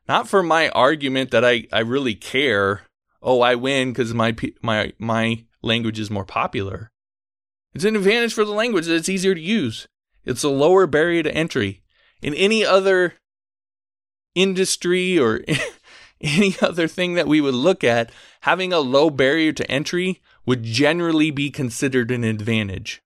[0.07, 2.83] not for my argument that i i really care
[3.23, 6.91] oh i win because my my my language is more popular
[7.75, 9.89] it's an advantage for the language that it's easier to use
[10.25, 11.83] it's a lower barrier to entry
[12.23, 13.15] in any other
[14.35, 15.41] industry or
[16.21, 18.11] any other thing that we would look at
[18.43, 23.03] having a low barrier to entry would generally be considered an advantage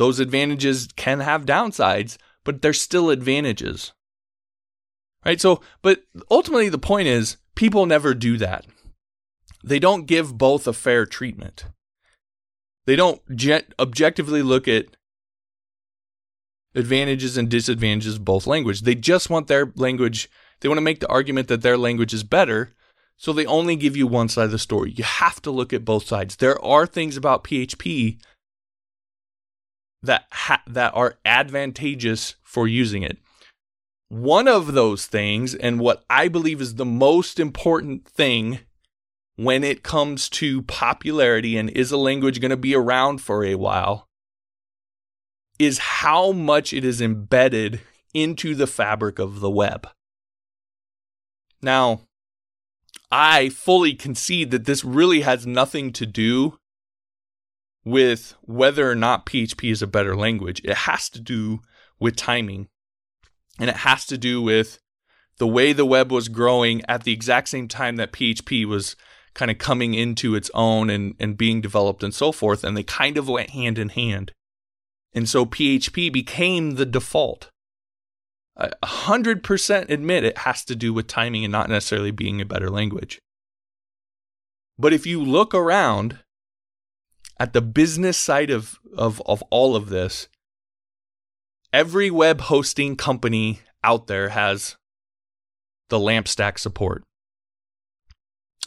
[0.00, 3.92] those advantages can have downsides, but they're still advantages.
[5.26, 5.38] Right?
[5.38, 8.64] So, but ultimately, the point is people never do that.
[9.62, 11.66] They don't give both a fair treatment.
[12.86, 13.20] They don't
[13.78, 14.86] objectively look at
[16.74, 18.82] advantages and disadvantages of both language.
[18.82, 22.22] They just want their language, they want to make the argument that their language is
[22.22, 22.74] better.
[23.16, 24.92] So they only give you one side of the story.
[24.92, 26.36] You have to look at both sides.
[26.36, 28.18] There are things about PHP
[30.02, 33.18] that ha- that are advantageous for using it.
[34.08, 38.60] One of those things, and what I believe is the most important thing
[39.40, 43.54] when it comes to popularity and is a language going to be around for a
[43.54, 44.06] while,
[45.58, 47.80] is how much it is embedded
[48.12, 49.88] into the fabric of the web.
[51.62, 52.02] Now,
[53.10, 56.58] I fully concede that this really has nothing to do
[57.82, 60.60] with whether or not PHP is a better language.
[60.64, 61.60] It has to do
[61.98, 62.68] with timing
[63.58, 64.80] and it has to do with
[65.38, 68.96] the way the web was growing at the exact same time that PHP was
[69.34, 72.64] kind of coming into its own and, and being developed and so forth.
[72.64, 74.32] And they kind of went hand in hand.
[75.12, 77.50] And so PHP became the default.
[78.56, 82.44] A hundred percent admit it has to do with timing and not necessarily being a
[82.44, 83.18] better language.
[84.78, 86.18] But if you look around
[87.38, 90.28] at the business side of, of, of all of this,
[91.72, 94.76] every web hosting company out there has
[95.88, 97.02] the LAMP stack support,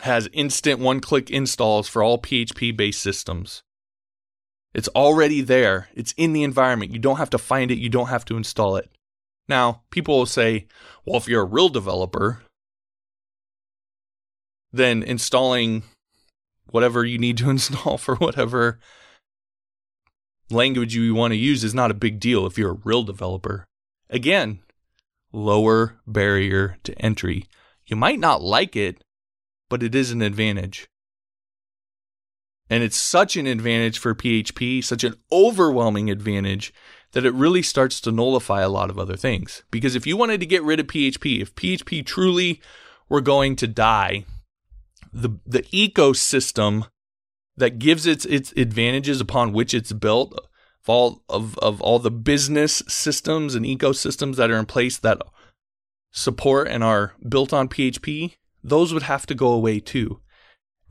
[0.01, 3.61] has instant one click installs for all PHP based systems.
[4.73, 6.91] It's already there, it's in the environment.
[6.91, 8.89] You don't have to find it, you don't have to install it.
[9.47, 10.67] Now, people will say,
[11.05, 12.41] well, if you're a real developer,
[14.71, 15.83] then installing
[16.67, 18.79] whatever you need to install for whatever
[20.49, 23.65] language you want to use is not a big deal if you're a real developer.
[24.09, 24.59] Again,
[25.31, 27.47] lower barrier to entry.
[27.85, 29.03] You might not like it,
[29.73, 30.87] but it is an advantage.
[32.69, 36.71] And it's such an advantage for PHP, such an overwhelming advantage
[37.13, 39.63] that it really starts to nullify a lot of other things.
[39.71, 42.61] Because if you wanted to get rid of PHP, if PHP truly
[43.09, 44.25] were going to die,
[45.11, 46.87] the the ecosystem
[47.57, 50.43] that gives its its advantages upon which it's built of
[50.85, 55.19] all of, of all the business systems and ecosystems that are in place that
[56.11, 60.19] support and are built on PHP, those would have to go away too.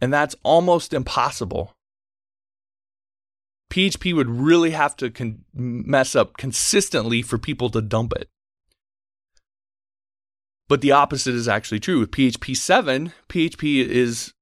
[0.00, 1.72] And that's almost impossible.
[3.72, 8.28] PHP would really have to con- mess up consistently for people to dump it.
[10.68, 12.00] But the opposite is actually true.
[12.00, 14.32] With PHP 7, PHP is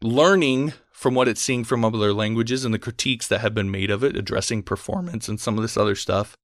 [0.00, 3.90] learning from what it's seeing from other languages and the critiques that have been made
[3.90, 6.36] of it, addressing performance and some of this other stuff,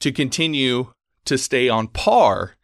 [0.00, 0.92] to continue
[1.24, 2.56] to stay on par.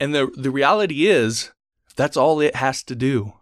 [0.00, 1.52] And the, the reality is,
[1.96, 3.34] that's all it has to do.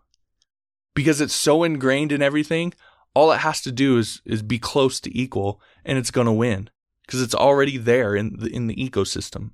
[0.95, 2.75] Because it's so ingrained in everything,
[3.15, 6.33] all it has to do is, is be close to equal and it's going to
[6.33, 6.71] win
[7.07, 9.51] because it's already there in the, in the ecosystem.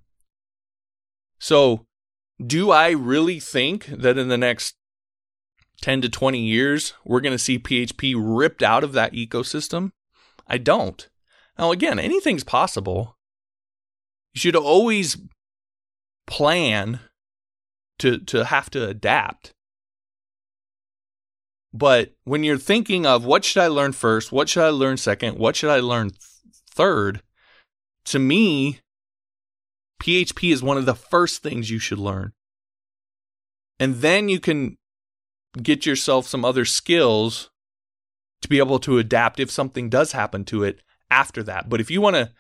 [1.39, 1.87] So,
[2.45, 4.77] do I really think that in the next
[5.81, 9.93] 10 to 20 years we're going to see PHP ripped out of that ecosystem?
[10.47, 11.09] I don't.
[11.59, 13.17] Now, again, anything's possible.
[14.35, 15.17] You should always
[16.29, 17.01] plan
[17.99, 19.53] to, to have to adapt.
[21.73, 25.39] But when you're thinking of what should I learn first, what should I learn second,
[25.39, 26.21] what should I learn th-
[26.71, 27.23] third,
[28.07, 28.81] to me,
[30.01, 32.33] PHP is one of the first things you should learn.
[33.81, 34.77] And then you can
[35.63, 37.51] get yourself some other skills
[38.43, 41.69] to be able to adapt if something does happen to it after that.
[41.69, 42.33] But if you want to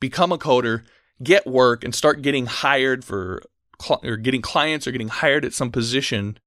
[0.00, 0.84] become a coder,
[1.22, 3.42] get work, and start getting hired for
[4.02, 6.38] or getting clients or getting hired at some position,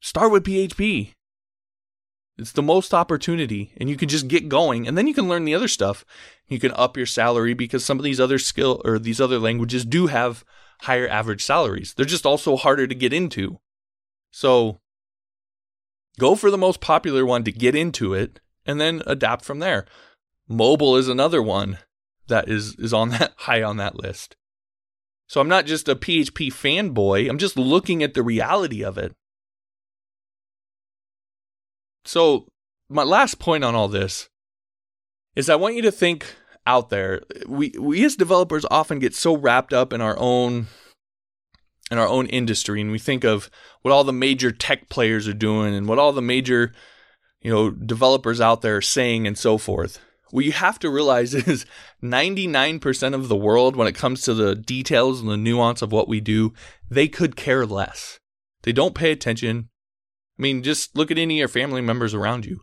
[0.00, 1.14] start with PHP.
[2.38, 5.44] It's the most opportunity, and you can just get going, and then you can learn
[5.44, 6.06] the other stuff.
[6.48, 9.84] You can up your salary because some of these other skill or these other languages
[9.84, 10.44] do have
[10.82, 11.92] higher average salaries.
[11.94, 13.58] They're just also harder to get into.
[14.30, 14.78] So
[16.18, 19.84] go for the most popular one to get into it, and then adapt from there.
[20.48, 21.78] Mobile is another one
[22.30, 24.34] that is is on that high on that list.
[25.28, 27.30] So I'm not just a PHP fanboy.
[27.30, 29.14] I'm just looking at the reality of it.
[32.04, 32.48] So,
[32.88, 34.28] my last point on all this
[35.36, 36.34] is I want you to think
[36.66, 37.22] out there.
[37.46, 40.66] We we as developers often get so wrapped up in our own
[41.90, 43.50] in our own industry and we think of
[43.82, 46.72] what all the major tech players are doing and what all the major
[47.40, 50.00] you know developers out there are saying and so forth.
[50.30, 51.66] What you have to realize is
[52.02, 56.08] 99% of the world when it comes to the details and the nuance of what
[56.08, 56.52] we do,
[56.88, 58.18] they could care less.
[58.62, 59.68] They don't pay attention.
[60.38, 62.60] I mean, just look at any of your family members around you.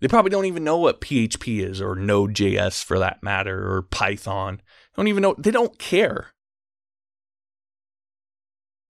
[0.00, 4.56] They probably don't even know what PHP is or Node.js for that matter or Python.
[4.56, 6.34] They don't even know, they don't care.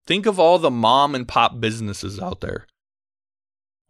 [0.06, 2.66] Think of all the mom and pop businesses out there,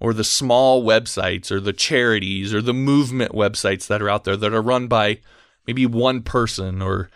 [0.00, 4.36] or the small websites, or the charities, or the movement websites that are out there
[4.36, 5.20] that are run by
[5.66, 7.10] maybe one person or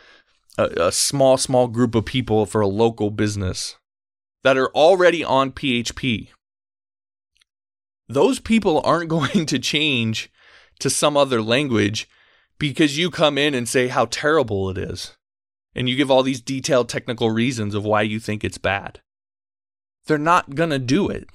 [0.57, 3.77] a, a small, small group of people for a local business
[4.43, 6.29] that are already on PHP
[8.09, 10.31] those people aren't going to change
[10.81, 12.09] to some other language
[12.59, 15.17] because you come in and say how terrible it is.
[15.75, 19.01] And you give all these detailed technical reasons of why you think it's bad.
[20.07, 21.29] They're not going to do it.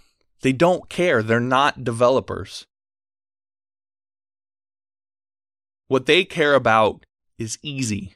[0.44, 1.24] They don't care.
[1.24, 2.68] They're not developers.
[5.88, 7.06] What they care about
[7.38, 8.14] is easy.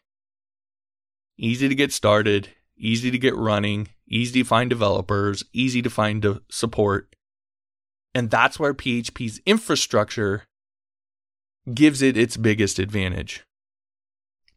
[1.38, 6.42] easy to get started, easy to get running, easy to find developers, easy to find
[6.50, 7.16] support.
[8.14, 10.44] And that's where PHP's infrastructure
[11.74, 13.46] gives it its biggest advantage.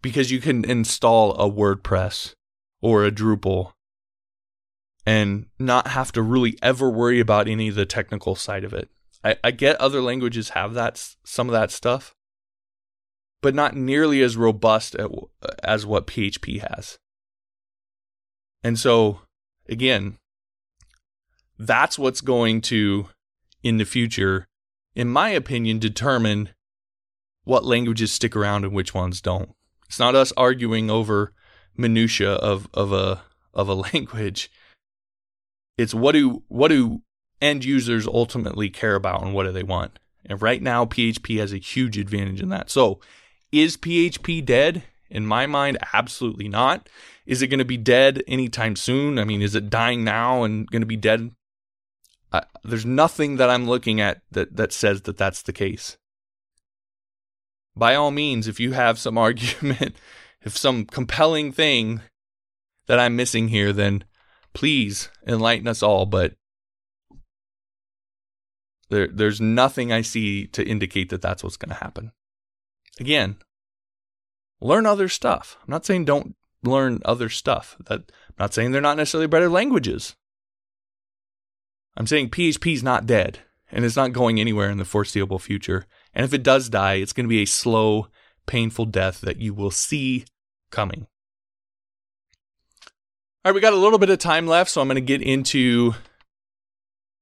[0.02, 2.32] Because you can install a WordPress
[2.80, 3.72] or a Drupal
[5.10, 8.88] and not have to really ever worry about any of the technical side of it.
[9.24, 12.14] I, I get other languages have that some of that stuff,
[13.42, 14.94] but not nearly as robust
[15.64, 17.00] as what PHP has.
[18.62, 19.22] And so,
[19.68, 20.18] again,
[21.58, 23.08] that's what's going to,
[23.64, 24.46] in the future,
[24.94, 26.50] in my opinion, determine
[27.42, 29.56] what languages stick around and which ones don't.
[29.88, 31.32] It's not us arguing over
[31.76, 34.48] minutia of, of a of a language.
[35.78, 37.02] It's what do what do
[37.40, 39.98] end users ultimately care about and what do they want?
[40.26, 42.70] And right now PHP has a huge advantage in that.
[42.70, 43.00] So
[43.52, 44.82] is PHP dead?
[45.10, 46.88] In my mind, absolutely not.
[47.26, 49.18] Is it going to be dead anytime soon?
[49.18, 51.32] I mean, is it dying now and going to be dead?
[52.32, 55.96] Uh, there's nothing that I'm looking at that, that says that that's the case.
[57.74, 59.96] By all means, if you have some argument,
[60.42, 62.02] if some compelling thing
[62.86, 64.04] that I'm missing here, then
[64.54, 66.06] please enlighten us all.
[66.06, 66.34] But
[68.88, 72.12] there, there's nothing I see to indicate that that's what's going to happen.
[72.98, 73.36] Again,
[74.60, 75.56] learn other stuff.
[75.62, 77.76] I'm not saying don't learn other stuff.
[77.86, 80.16] That I'm not saying they're not necessarily better languages.
[81.96, 83.40] I'm saying PHP is not dead
[83.70, 85.86] and it's not going anywhere in the foreseeable future.
[86.14, 88.08] And if it does die, it's going to be a slow,
[88.46, 90.24] painful death that you will see
[90.70, 91.06] coming.
[93.42, 95.22] All right, we got a little bit of time left, so I'm going to get
[95.22, 95.94] into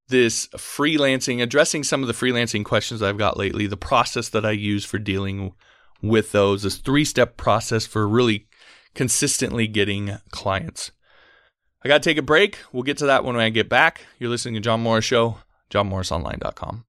[0.08, 4.50] this freelancing, addressing some of the freelancing questions I've got lately, the process that I
[4.50, 5.52] use for dealing
[6.02, 8.48] with those, this three step process for really
[8.96, 10.90] consistently getting clients.
[11.84, 12.58] I got to take a break.
[12.72, 14.04] We'll get to that when I get back.
[14.18, 15.38] You're listening to John Morris Show,
[15.70, 16.84] johnmorrisonline.com.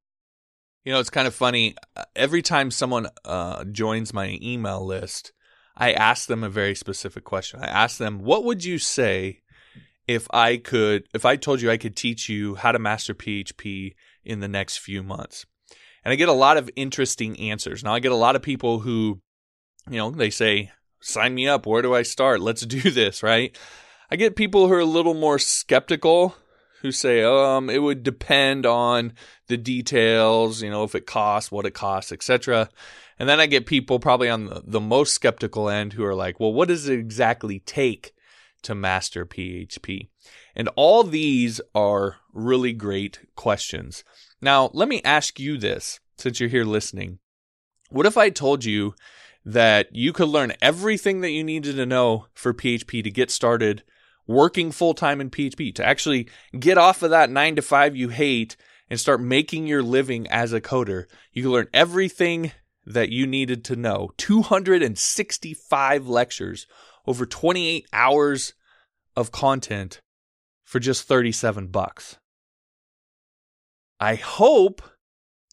[0.86, 1.76] You know, it's kind of funny.
[2.16, 5.34] Every time someone uh, joins my email list,
[5.80, 7.62] I ask them a very specific question.
[7.62, 9.42] I ask them, what would you say
[10.08, 13.96] if I could, if I told you I could teach you how to master PHP
[14.26, 15.46] in the next few months?
[16.04, 17.84] And I get a lot of interesting answers.
[17.84, 19.22] Now, I get a lot of people who,
[19.90, 20.72] you know, they say,
[21.02, 21.66] sign me up.
[21.66, 22.42] Where do I start?
[22.42, 23.58] Let's do this, right?
[24.12, 26.36] I get people who are a little more skeptical
[26.82, 29.14] who say, um, it would depend on
[29.48, 32.70] the details, you know, if it costs, what it costs, etc.
[33.20, 36.40] And then I get people probably on the, the most skeptical end who are like,
[36.40, 38.14] well, what does it exactly take
[38.64, 40.08] to master PHP?
[40.56, 44.06] And all these are really great questions.
[44.42, 47.20] Now, let me ask you this since you're here listening.
[47.90, 48.96] What if I told you
[49.44, 53.84] that you could learn everything that you needed to know for PHP to get started
[54.28, 58.10] working full time in PHP, to actually get off of that nine to five you
[58.10, 58.56] hate
[58.90, 61.06] and start making your living as a coder?
[61.34, 62.52] You can learn everything
[62.90, 66.66] that you needed to know 265 lectures,
[67.06, 68.54] over 28 hours
[69.16, 70.02] of content
[70.64, 72.18] for just 37 bucks.
[74.00, 74.82] I hope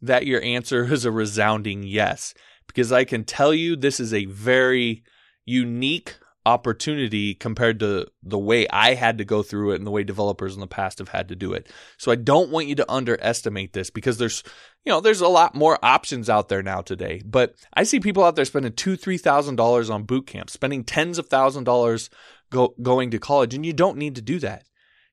[0.00, 2.32] that your answer is a resounding yes,
[2.66, 5.04] because I can tell you this is a very
[5.44, 6.16] unique
[6.46, 10.54] opportunity compared to the way I had to go through it and the way developers
[10.54, 11.68] in the past have had to do it.
[11.98, 14.44] So I don't want you to underestimate this because there's,
[14.84, 17.20] you know, there's a lot more options out there now today.
[17.26, 20.84] But I see people out there spending two, three thousand dollars on boot camps, spending
[20.84, 22.08] tens of thousand dollars
[22.50, 24.64] go, going to college, and you don't need to do that.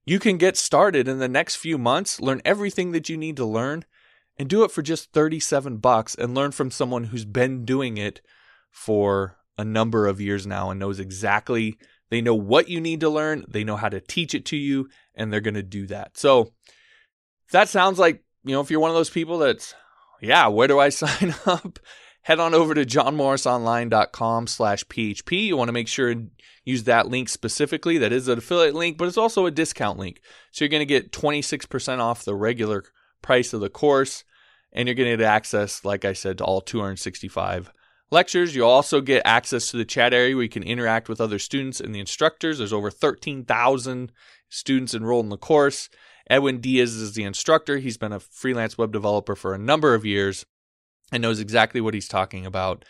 [0.05, 3.45] You can get started in the next few months, learn everything that you need to
[3.45, 3.86] learn,
[4.38, 8.21] and do it for just 37 bucks and learn from someone who's been doing it
[8.69, 11.78] for a number of years now and knows exactly
[12.14, 14.88] they know what you need to learn, they know how to teach it to you,
[15.16, 16.16] and they're going to do that.
[16.16, 16.54] So
[17.51, 19.74] that sounds like, you know, if you're one of those people that's,
[20.22, 21.80] yeah, where do I sign up?
[22.22, 25.45] Head on over to johnmorrisonline.com slash PHP.
[25.47, 26.30] You want to make sure and
[26.64, 27.97] use that link specifically.
[27.97, 30.22] That is an affiliate link, but it's also a discount link.
[30.51, 32.84] So you're going to get 26% off the regular
[33.24, 34.24] price of the course,
[34.72, 37.72] and you're going to get access, like I said, to all 265
[38.14, 38.55] lectures.
[38.55, 41.82] You'll also get access to the chat area where you can interact with other students
[41.82, 42.59] and the instructors.
[42.59, 44.11] There's over 13,000
[44.47, 45.89] students enrolled in the course.
[46.30, 47.78] Edwin Diaz is the instructor.
[47.78, 50.45] He's been a freelance web developer for a number of years
[51.11, 52.86] and knows exactly what he's talking about.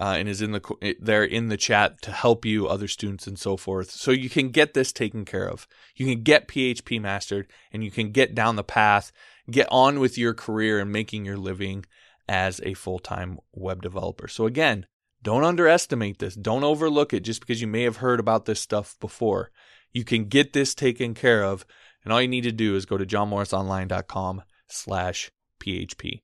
[0.00, 3.36] Uh, and is in the there in the chat to help you, other students, and
[3.36, 3.90] so forth.
[3.90, 5.66] So you can get this taken care of.
[5.96, 9.10] You can get PHP mastered, and you can get down the path,
[9.50, 11.84] get on with your career and making your living
[12.28, 14.28] as a full time web developer.
[14.28, 14.86] So, again,
[15.22, 16.34] Don't underestimate this.
[16.34, 19.50] Don't overlook it just because you may have heard about this stuff before.
[19.92, 21.66] You can get this taken care of,
[22.04, 26.22] and all you need to do is go to johnmorrisonline.com slash php.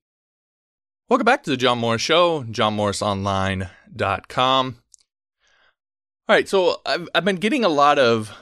[1.09, 4.75] Welcome back to the John Morris Show, johnmorrisonline.com.
[6.27, 8.35] All right, so I've, I've been getting a lot of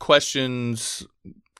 [0.00, 1.06] questions,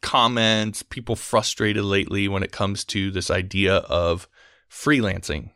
[0.02, 4.28] comments, people frustrated lately when it comes to this idea of
[4.70, 5.50] freelancing.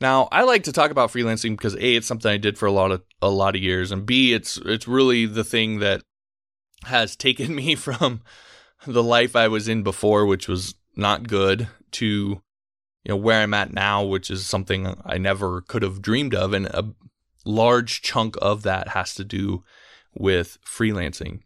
[0.00, 2.72] Now, I like to talk about freelancing because a it's something I did for a
[2.72, 6.02] lot of a lot of years, and b it's it's really the thing that
[6.84, 8.22] has taken me from
[8.86, 13.54] the life I was in before, which was not good, to you know where I'm
[13.54, 16.92] at now, which is something I never could have dreamed of, and a
[17.44, 19.62] large chunk of that has to do
[20.14, 21.40] with freelancing.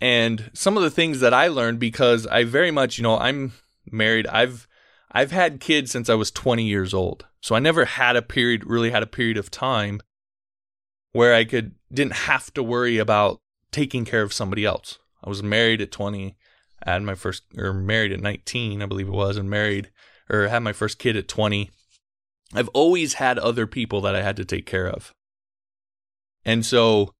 [0.00, 3.52] And some of the things that I learned because I very much, you know, I'm
[3.90, 4.26] married.
[4.26, 4.68] I've
[5.14, 7.24] I've had kids since I was 20 years old.
[7.40, 10.00] So I never had a period really had a period of time
[11.12, 13.38] where I could didn't have to worry about
[13.70, 14.98] taking care of somebody else.
[15.22, 16.36] I was married at 20,
[16.84, 19.90] I had my first or married at 19, I believe it was, and married
[20.28, 21.70] or had my first kid at 20.
[22.52, 25.12] I've always had other people that I had to take care of.
[26.44, 27.14] And so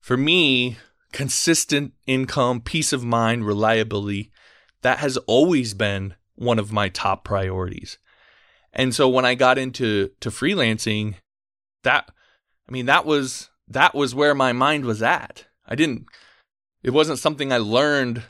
[0.00, 0.78] for me,
[1.12, 4.32] consistent income, peace of mind, reliability,
[4.82, 7.98] that has always been one of my top priorities.
[8.72, 11.14] And so when I got into to freelancing,
[11.82, 12.10] that
[12.68, 15.46] I mean that was that was where my mind was at.
[15.66, 16.06] I didn't
[16.82, 18.22] it wasn't something I learned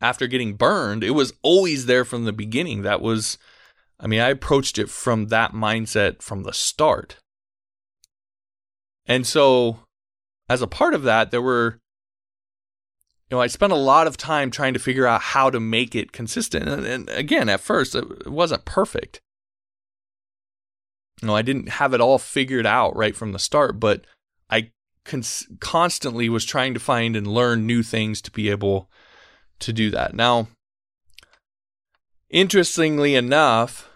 [0.00, 1.02] after getting burned.
[1.02, 2.82] It was always there from the beginning.
[2.82, 3.38] That was
[4.00, 7.16] I mean I approached it from that mindset from the start.
[9.06, 9.80] And so
[10.48, 11.78] as a part of that there were
[13.30, 15.94] you know, I spent a lot of time trying to figure out how to make
[15.94, 16.66] it consistent.
[16.66, 19.20] And, and again, at first, it wasn't perfect.
[21.20, 24.06] You know, I didn't have it all figured out right from the start, but
[24.48, 24.70] I
[25.04, 28.88] cons- constantly was trying to find and learn new things to be able
[29.58, 30.14] to do that.
[30.14, 30.48] Now,
[32.30, 33.90] interestingly enough,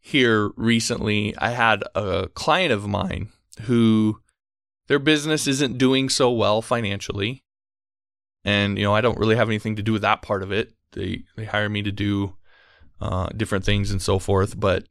[0.00, 3.28] here recently, I had a client of mine
[3.62, 4.22] who
[4.86, 7.42] their business isn't doing so well financially
[8.44, 10.72] and you know I don't really have anything to do with that part of it.
[10.92, 12.34] They they hire me to do
[13.00, 14.84] uh, different things and so forth, but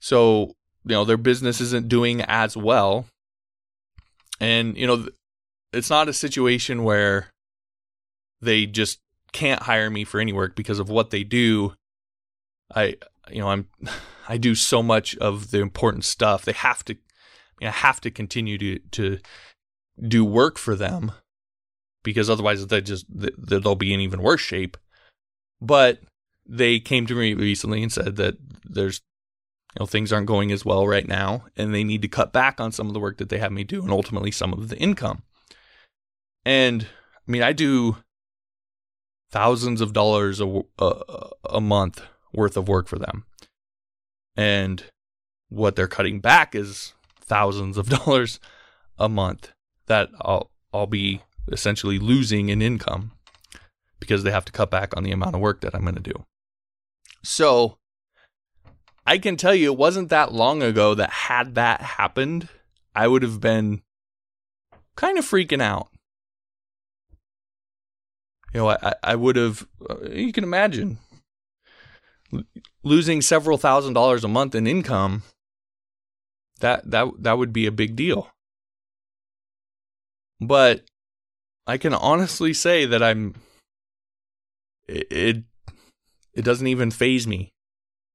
[0.00, 0.54] so
[0.84, 3.06] you know their business isn't doing as well,
[4.40, 5.08] and you know
[5.72, 7.28] it's not a situation where
[8.40, 9.00] they just
[9.32, 11.74] can't hire me for any work because of what they do.
[12.74, 12.96] I
[13.30, 13.68] you know I'm
[14.30, 16.44] I do so much of the important stuff.
[16.44, 16.96] They have to
[17.62, 19.18] I, have to continue to to
[20.06, 21.12] do work for them
[22.08, 24.78] because otherwise they just they'll be in even worse shape.
[25.60, 26.00] But
[26.46, 29.02] they came to me recently and said that there's
[29.74, 32.62] you know things aren't going as well right now and they need to cut back
[32.62, 34.78] on some of the work that they have me do and ultimately some of the
[34.78, 35.22] income.
[36.46, 36.84] And
[37.26, 37.98] I mean I do
[39.30, 42.00] thousands of dollars a, a, a month
[42.32, 43.26] worth of work for them.
[44.34, 44.82] And
[45.50, 48.40] what they're cutting back is thousands of dollars
[48.96, 49.52] a month
[49.88, 51.20] that I'll I'll be
[51.52, 53.12] essentially losing in income
[54.00, 56.00] because they have to cut back on the amount of work that I'm going to
[56.00, 56.24] do.
[57.24, 57.78] So
[59.06, 62.48] I can tell you it wasn't that long ago that had that happened,
[62.94, 63.82] I would have been
[64.96, 65.88] kind of freaking out.
[68.52, 70.98] You know, I, I would have, uh, you can imagine
[72.82, 75.22] losing several thousand dollars a month in income.
[76.60, 78.30] That, that, that would be a big deal.
[80.40, 80.82] But
[81.68, 83.34] I can honestly say that I'm
[84.88, 85.44] it it,
[86.32, 87.52] it doesn't even faze me.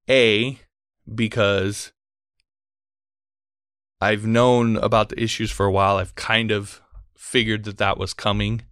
[0.09, 0.59] A
[1.13, 1.91] because
[4.01, 5.97] I've known about the issues for a while.
[5.97, 6.81] I've kind of
[7.15, 8.63] figured that that was coming.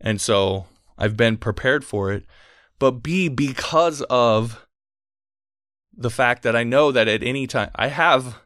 [0.00, 2.24] And so I've been prepared for it.
[2.78, 4.66] But B because of
[5.92, 8.38] the fact that I know that at any time I have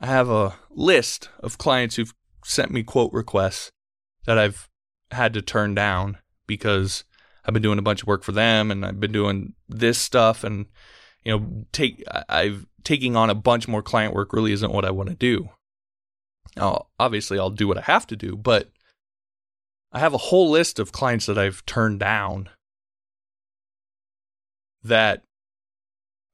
[0.00, 2.14] I have a list of clients who've
[2.44, 3.70] sent me quote requests
[4.26, 4.68] that I've
[5.10, 7.04] had to turn down because
[7.44, 10.44] I've been doing a bunch of work for them and I've been doing this stuff
[10.44, 10.66] and
[11.22, 14.90] you know take I've taking on a bunch more client work really isn't what I
[14.90, 15.48] want to do.
[16.56, 18.70] Now, obviously I'll do what I have to do, but
[19.92, 22.50] I have a whole list of clients that I've turned down
[24.82, 25.22] that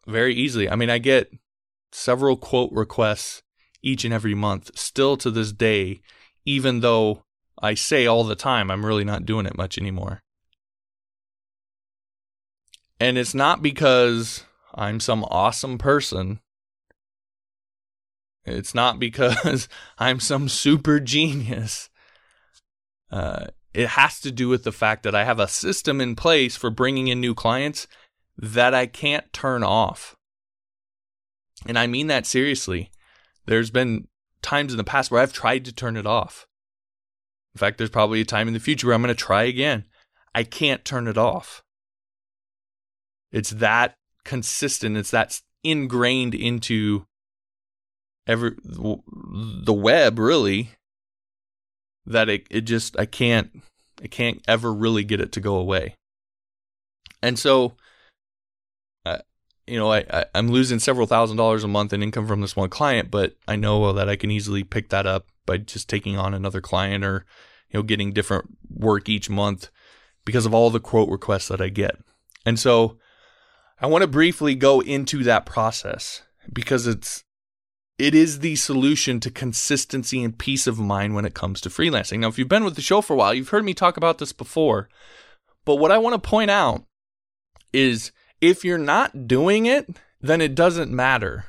[0.06, 0.68] very easily.
[0.68, 1.30] I mean, I get
[1.92, 3.42] several quote requests
[3.82, 6.00] each and every month still to this day
[6.44, 7.22] even though
[7.60, 10.22] I say all the time I'm really not doing it much anymore.
[12.98, 14.44] And it's not because
[14.74, 16.40] I'm some awesome person.
[18.44, 21.88] It's not because I'm some super genius.
[23.10, 26.56] Uh, it has to do with the fact that I have a system in place
[26.56, 27.86] for bringing in new clients
[28.36, 30.16] that I can't turn off.
[31.66, 32.90] And I mean that seriously.
[33.46, 34.08] There's been
[34.42, 36.46] times in the past where I've tried to turn it off.
[37.54, 39.84] In fact, there's probably a time in the future where I'm going to try again.
[40.34, 41.62] I can't turn it off.
[43.32, 43.94] It's that
[44.24, 47.04] consistent, it's that ingrained into
[48.26, 50.70] every the web really
[52.06, 53.62] that it it just I can't
[54.02, 55.96] I can't ever really get it to go away.
[57.22, 57.74] And so
[59.70, 62.56] you know, I, I am losing several thousand dollars a month in income from this
[62.56, 66.16] one client, but I know that I can easily pick that up by just taking
[66.16, 67.26] on another client or
[67.68, 69.68] you know getting different work each month
[70.24, 71.96] because of all the quote requests that I get.
[72.46, 72.98] And so
[73.80, 76.22] I want to briefly go into that process
[76.52, 77.24] because it's
[77.98, 82.20] it is the solution to consistency and peace of mind when it comes to freelancing.
[82.20, 84.18] Now, if you've been with the show for a while, you've heard me talk about
[84.18, 84.88] this before.
[85.64, 86.84] But what I want to point out
[87.72, 91.44] is if you're not doing it, then it doesn't matter.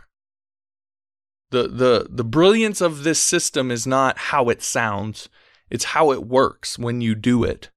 [1.51, 5.29] The the the brilliance of this system is not how it sounds,
[5.69, 7.69] it's how it works when you do it.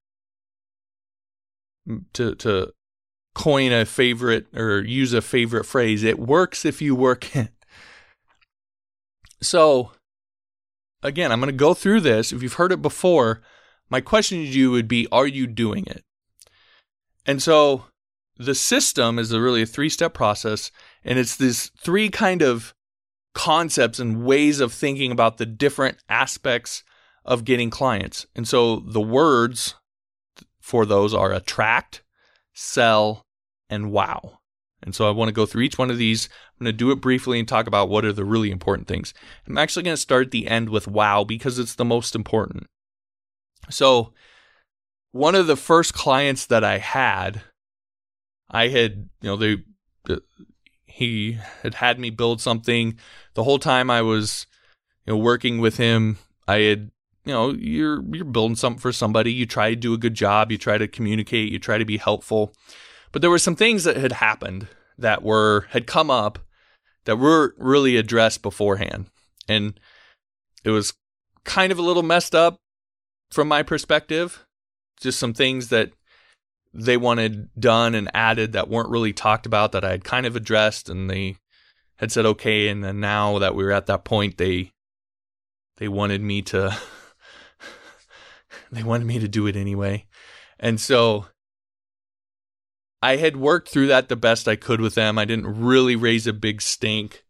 [1.87, 2.73] Mm, to to
[3.35, 7.51] coin a favorite or use a favorite phrase, it works if you work it.
[9.41, 9.91] So,
[11.03, 12.31] again, I'm going to go through this.
[12.31, 13.41] If you've heard it before,
[13.89, 16.03] my question to you would be Are you doing it?
[17.25, 17.83] And so,
[18.37, 20.71] the system is a really a three step process,
[21.03, 22.73] and it's these three kind of
[23.35, 26.83] concepts and ways of thinking about the different aspects
[27.23, 28.25] of getting clients.
[28.35, 29.75] And so, the words
[30.59, 32.01] for those are attract,
[32.53, 33.27] sell,
[33.69, 34.39] and wow.
[34.81, 36.29] And so I want to go through each one of these.
[36.59, 39.13] I'm going to do it briefly and talk about what are the really important things.
[39.47, 42.67] I'm actually going to start the end with wow because it's the most important.
[43.69, 44.13] So,
[45.11, 47.41] one of the first clients that I had,
[48.49, 49.57] I had, you know, they,
[50.95, 52.97] he had had me build something
[53.33, 54.47] the whole time I was,
[55.05, 56.17] you know, working with him.
[56.47, 56.91] I had,
[57.25, 59.33] you know, you're you're building something for somebody.
[59.33, 60.53] You try to do a good job.
[60.53, 61.51] You try to communicate.
[61.51, 62.53] You try to be helpful.
[63.11, 66.39] But there were some things that had happened that were had come up
[67.03, 69.07] that were really addressed beforehand.
[69.49, 69.77] And
[70.63, 70.93] it was
[71.43, 72.55] kind of a little messed up
[73.31, 74.45] from my perspective.
[75.01, 75.91] Just some things that
[76.75, 80.35] they wanted done and added that weren't really talked about that I had kind of
[80.35, 81.37] addressed and they
[81.97, 84.71] had said okay and then now that we were at that point they
[85.77, 86.77] they wanted me to
[88.71, 90.05] they wanted me to do it anyway.
[90.59, 91.27] And so
[93.01, 95.17] I had worked through that the best I could with them.
[95.17, 97.24] I didn't really raise a big stink.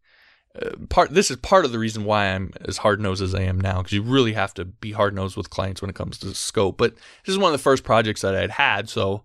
[0.90, 3.60] Part this is part of the reason why I'm as hard nosed as I am
[3.60, 6.34] now because you really have to be hard nosed with clients when it comes to
[6.34, 6.78] scope.
[6.78, 6.94] But
[7.26, 9.24] this is one of the first projects that I had had, so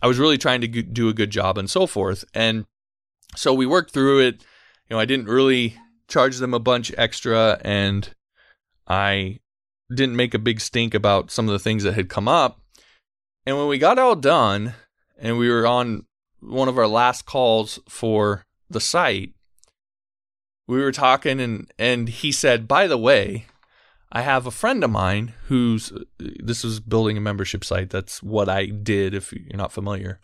[0.00, 2.24] I was really trying to do a good job and so forth.
[2.34, 2.64] And
[3.36, 4.44] so we worked through it.
[4.88, 5.76] You know, I didn't really
[6.08, 8.10] charge them a bunch extra, and
[8.86, 9.40] I
[9.94, 12.60] didn't make a big stink about some of the things that had come up.
[13.46, 14.74] And when we got all done,
[15.18, 16.06] and we were on
[16.40, 19.32] one of our last calls for the site.
[20.66, 23.46] We were talking, and and he said, "By the way,
[24.10, 27.90] I have a friend of mine who's this is building a membership site.
[27.90, 29.14] That's what I did.
[29.14, 30.20] If you're not familiar."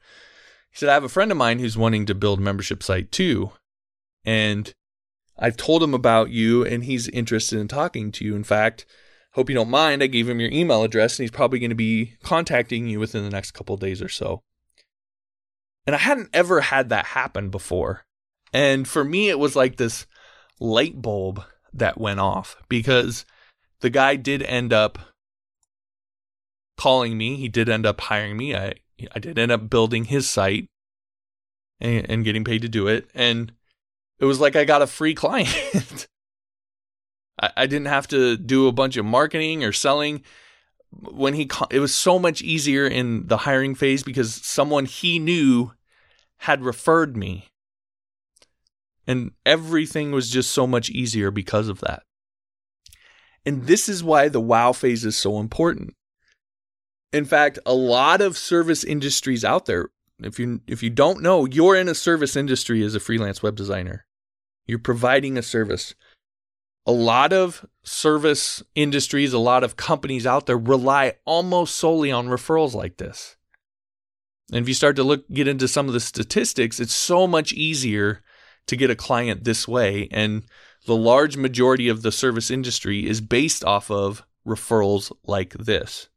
[0.70, 3.10] He said, I have a friend of mine who's wanting to build a membership site
[3.10, 3.52] too.
[4.24, 4.72] And
[5.38, 8.36] I've told him about you and he's interested in talking to you.
[8.36, 8.86] In fact,
[9.32, 10.02] hope you don't mind.
[10.02, 13.24] I gave him your email address and he's probably going to be contacting you within
[13.24, 14.42] the next couple days or so.
[15.86, 18.04] And I hadn't ever had that happen before.
[18.52, 20.06] And for me, it was like this
[20.60, 21.42] light bulb
[21.72, 23.24] that went off because
[23.80, 24.98] the guy did end up
[26.76, 27.36] calling me.
[27.36, 28.54] He did end up hiring me.
[28.54, 28.74] I,
[29.14, 30.66] I did end up building his site
[31.80, 33.10] and, and getting paid to do it.
[33.14, 33.52] And
[34.18, 36.06] it was like I got a free client.
[37.40, 40.22] I, I didn't have to do a bunch of marketing or selling
[40.92, 45.72] when he it was so much easier in the hiring phase because someone he knew
[46.38, 47.49] had referred me
[49.06, 52.02] and everything was just so much easier because of that.
[53.44, 55.94] And this is why the wow phase is so important.
[57.12, 59.88] In fact a lot of service industries out there
[60.22, 63.56] if you if you don't know you're in a service industry as a freelance web
[63.56, 64.06] designer.
[64.66, 65.94] You're providing a service.
[66.86, 72.28] A lot of service industries, a lot of companies out there rely almost solely on
[72.28, 73.36] referrals like this.
[74.52, 77.52] And if you start to look get into some of the statistics, it's so much
[77.52, 78.22] easier
[78.66, 80.08] to get a client this way.
[80.10, 80.44] And
[80.86, 86.08] the large majority of the service industry is based off of referrals like this.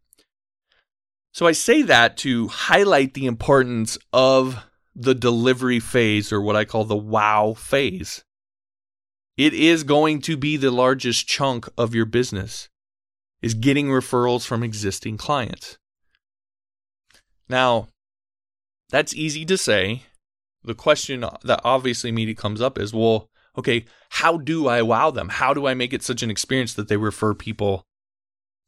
[1.33, 4.63] So I say that to highlight the importance of
[4.95, 8.23] the delivery phase or what I call the wow phase.
[9.35, 12.69] It is going to be the largest chunk of your business
[13.41, 15.77] is getting referrals from existing clients.
[17.49, 17.87] Now,
[18.89, 20.03] that's easy to say.
[20.63, 25.29] The question that obviously immediately comes up is, well, okay, how do I wow them?
[25.29, 27.85] How do I make it such an experience that they refer people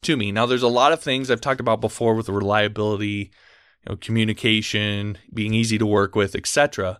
[0.03, 0.31] to me?
[0.31, 3.31] Now, there's a lot of things I've talked about before with reliability,
[3.85, 6.99] you know, communication, being easy to work with, etc.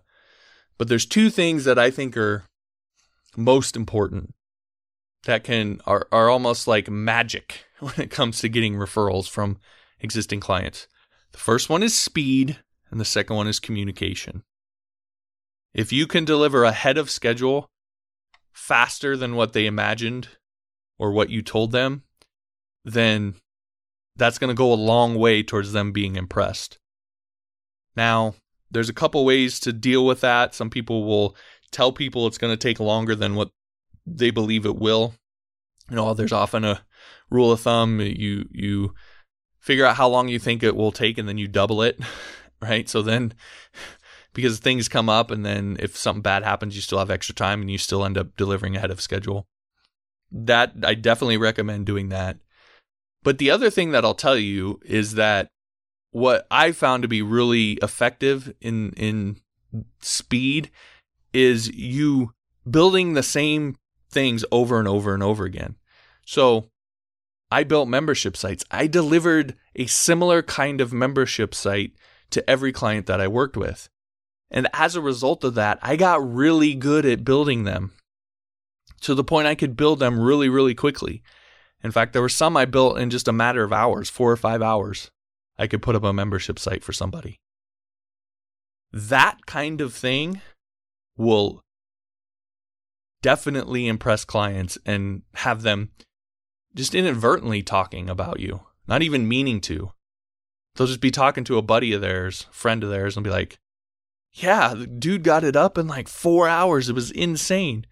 [0.78, 2.44] But there's two things that I think are
[3.36, 4.34] most important
[5.24, 9.58] that can are are almost like magic when it comes to getting referrals from
[10.00, 10.86] existing clients.
[11.32, 12.58] The first one is speed
[12.90, 14.42] and the second one is communication.
[15.76, 17.68] If you can deliver ahead of schedule
[18.54, 20.28] faster than what they imagined
[20.98, 22.02] or what you told them,
[22.82, 23.34] then
[24.16, 26.78] that's going to go a long way towards them being impressed.
[27.94, 28.36] Now,
[28.70, 30.54] there's a couple ways to deal with that.
[30.54, 31.36] Some people will
[31.72, 33.50] tell people it's going to take longer than what
[34.06, 35.12] they believe it will.
[35.90, 36.86] You know, there's often a
[37.28, 38.94] rule of thumb you you
[39.60, 42.00] figure out how long you think it will take and then you double it,
[42.62, 42.88] right?
[42.88, 43.34] So then
[44.36, 47.62] because things come up and then if something bad happens you still have extra time
[47.62, 49.48] and you still end up delivering ahead of schedule.
[50.30, 52.36] That I definitely recommend doing that.
[53.22, 55.48] But the other thing that I'll tell you is that
[56.10, 59.38] what I found to be really effective in in
[60.00, 60.70] speed
[61.32, 62.32] is you
[62.68, 63.76] building the same
[64.10, 65.76] things over and over and over again.
[66.26, 66.70] So
[67.50, 68.64] I built membership sites.
[68.70, 71.92] I delivered a similar kind of membership site
[72.30, 73.88] to every client that I worked with.
[74.50, 77.92] And as a result of that, I got really good at building them
[79.00, 81.22] to the point I could build them really, really quickly.
[81.82, 84.36] In fact, there were some I built in just a matter of hours, four or
[84.36, 85.10] five hours.
[85.58, 87.36] I could put up a membership site for somebody.
[88.92, 90.40] That kind of thing
[91.16, 91.62] will
[93.22, 95.90] definitely impress clients and have them
[96.74, 99.92] just inadvertently talking about you, not even meaning to.
[100.74, 103.58] They'll just be talking to a buddy of theirs, friend of theirs, and be like,
[104.38, 106.90] Yeah, the dude got it up in like four hours.
[106.90, 107.86] It was insane.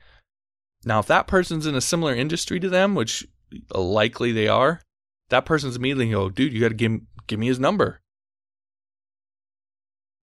[0.85, 3.27] Now, if that person's in a similar industry to them, which
[3.75, 4.83] uh, likely they are,
[5.31, 8.03] that person's immediately go, dude, you got to give give me his number.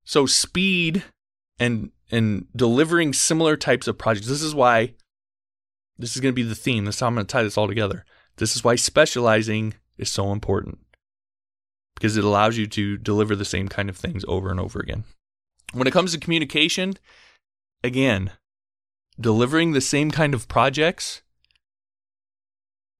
[0.04, 1.04] So speed
[1.60, 4.28] and and delivering similar types of projects.
[4.28, 4.94] This is why
[5.98, 6.86] this is going to be the theme.
[6.86, 8.06] This is how I'm going to tie this all together.
[8.38, 10.78] This is why specializing is so important
[11.96, 15.04] because it allows you to deliver the same kind of things over and over again.
[15.74, 16.96] When it comes to communication,
[17.84, 18.32] again,
[19.20, 21.22] delivering the same kind of projects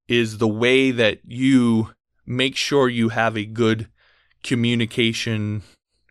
[0.08, 1.90] is the way that you
[2.26, 3.88] make sure you have a good
[4.42, 5.62] communication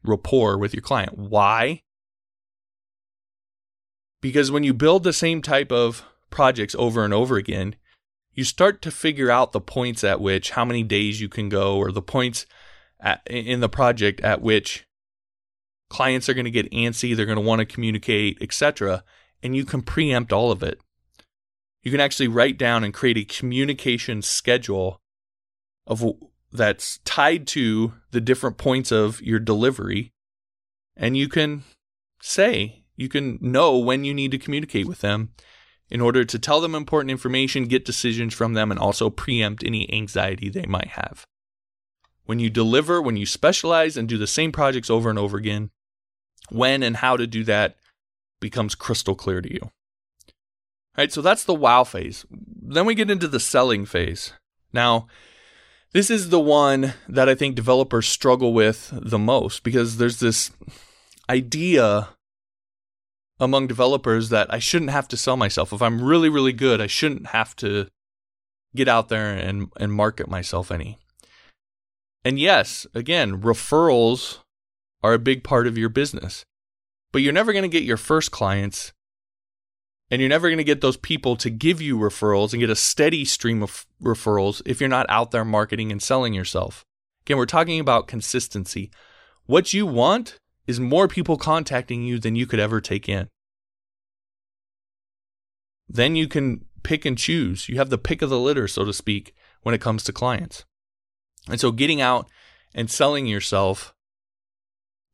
[0.04, 1.18] rapport with your client.
[1.18, 1.82] Why?
[4.22, 7.76] Because when you build the same type of projects over and over again,
[8.34, 11.78] you start to figure out the points at which how many days you can go
[11.78, 12.46] or the points
[13.00, 14.86] at, in the project at which
[15.92, 19.04] clients are going to get antsy, they're going to want to communicate, etc.
[19.44, 20.80] And you can preempt all of it
[21.84, 25.02] you can actually write down and create a communication schedule
[25.88, 26.04] of
[26.52, 30.12] that's tied to the different points of your delivery
[30.96, 31.64] and you can
[32.22, 35.30] say you can know when you need to communicate with them
[35.90, 39.92] in order to tell them important information, get decisions from them and also preempt any
[39.92, 41.26] anxiety they might have.
[42.26, 45.72] When you deliver, when you specialize and do the same projects over and over again,
[46.52, 47.76] when and how to do that
[48.40, 49.72] becomes crystal clear to you.
[50.98, 52.26] Right, so that's the wow phase.
[52.30, 54.34] Then we get into the selling phase.
[54.74, 55.08] Now,
[55.94, 60.52] this is the one that I think developers struggle with the most because there's this
[61.30, 62.10] idea
[63.40, 65.74] among developers that I shouldn't have to sell myself.
[65.74, 67.88] If I'm really, really good, I shouldn't have to
[68.76, 70.98] get out there and, and market myself any.
[72.24, 74.40] And yes, again, referrals
[75.04, 76.46] are a big part of your business,
[77.12, 78.94] but you're never going to get your first clients
[80.12, 82.76] and you're never going to get those people to give you referrals and get a
[82.76, 86.84] steady stream of referrals if you're not out there marketing and selling yourself.
[87.26, 88.92] Again, we're talking about consistency.
[89.46, 90.38] What you want
[90.68, 93.30] is more people contacting you than you could ever take in.
[95.88, 97.70] Then you can pick and choose.
[97.70, 100.66] You have the pick of the litter, so to speak, when it comes to clients.
[101.50, 102.30] And so getting out
[102.76, 103.94] and selling yourself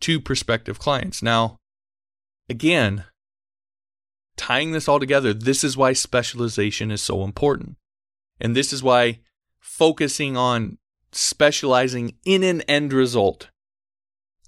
[0.02, 1.22] to prospective clients.
[1.22, 1.58] Now,
[2.50, 3.06] again,
[4.36, 7.78] tying this all together, this is why specialization is so important.
[8.40, 9.20] And this is why
[9.60, 10.78] focusing on
[11.12, 13.50] specializing in an end result.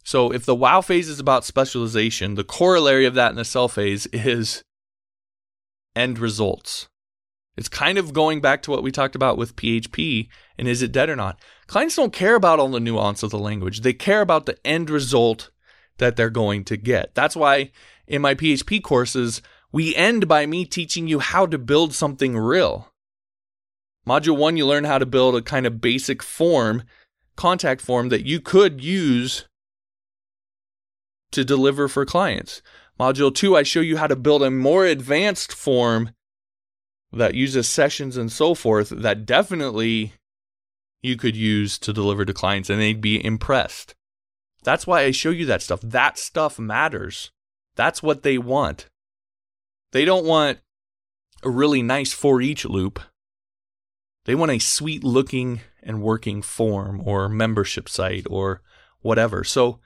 [0.04, 3.68] So if the wow phase is about specialization, the corollary of that in the sell
[3.68, 4.64] phase is
[5.96, 6.88] end results.
[7.60, 10.94] It's kind of going back to what we talked about with PHP and is it
[10.94, 11.38] dead or not.
[11.68, 13.82] Clients don't care about all the nuance of the language.
[13.82, 15.52] They care about the end result
[15.98, 17.14] that they're going to get.
[17.16, 17.72] That's why
[18.08, 19.42] in my PHP courses,
[19.74, 22.94] we end by me teaching you how to build something real.
[24.08, 26.84] Module one, you learn how to build a kind of basic form,
[27.36, 29.50] contact form that you could use
[31.32, 32.62] to deliver for clients.
[32.98, 36.12] Module two, I show you how to build a more advanced form
[37.12, 40.14] that uses sessions and so forth that definitely
[41.02, 43.96] you could use to deliver to clients and they'd be impressed.
[44.64, 45.82] That's why I show you that stuff.
[45.82, 47.32] That stuff matters.
[47.76, 48.88] That's what they want.
[49.92, 50.60] They don't want
[51.44, 53.00] a really nice for each loop.
[54.26, 58.62] They want a sweet looking and working form or membership site or
[59.02, 59.44] whatever.
[59.44, 59.80] So,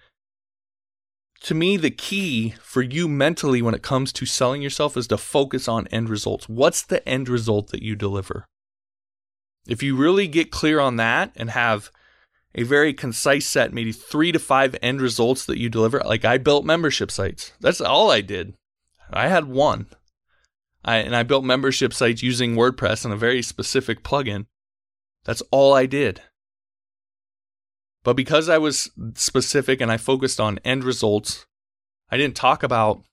[1.43, 5.17] to me, the key for you mentally when it comes to selling yourself is to
[5.17, 6.47] focus on end results.
[6.47, 8.45] What's the end result that you deliver?
[9.67, 11.91] If you really get clear on that and have
[12.55, 15.99] a very concise set, maybe three to five end results that you deliver.
[15.99, 17.51] Like I built membership sites.
[17.59, 18.53] That's all I did.
[19.11, 19.87] I had one.
[20.85, 24.45] I, and I built membership sites using WordPress and a very specific plugin.
[25.23, 26.21] That's all I did.
[28.03, 31.45] But because I was specific and I focused on end results,
[32.09, 33.03] I didn't talk about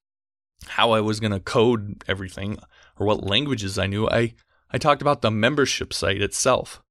[0.66, 2.59] how I was going to code everything
[2.99, 4.09] or what languages I knew.
[4.09, 4.34] I,
[4.70, 6.82] I talked about the membership site itself,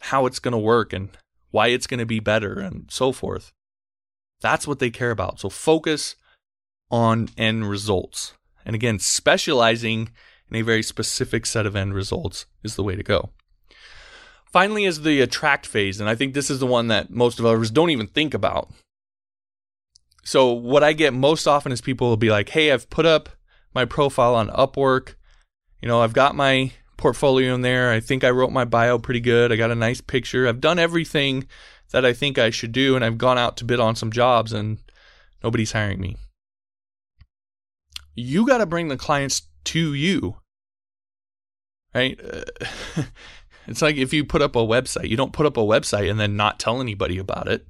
[0.00, 1.10] how it's going to work and
[1.50, 3.52] why it's going to be better, and so forth.
[4.40, 5.40] That's what they care about.
[5.40, 6.14] So focus
[6.90, 8.34] on end results.
[8.64, 10.10] And again, specializing
[10.50, 13.30] in a very specific set of end results is the way to go.
[14.52, 16.00] Finally, is the attract phase.
[16.00, 18.70] And I think this is the one that most of us don't even think about.
[20.22, 23.30] So, what I get most often is people will be like, hey, I've put up
[23.74, 25.14] my profile on Upwork.
[25.80, 27.90] You know, I've got my portfolio in there.
[27.90, 29.50] I think I wrote my bio pretty good.
[29.50, 30.46] I got a nice picture.
[30.46, 31.46] I've done everything
[31.90, 34.52] that I think I should do, and I've gone out to bid on some jobs,
[34.52, 34.78] and
[35.42, 36.16] nobody's hiring me.
[38.14, 40.36] You got to bring the clients to you,
[41.94, 42.20] right?
[43.66, 46.18] it's like if you put up a website, you don't put up a website and
[46.18, 47.66] then not tell anybody about it.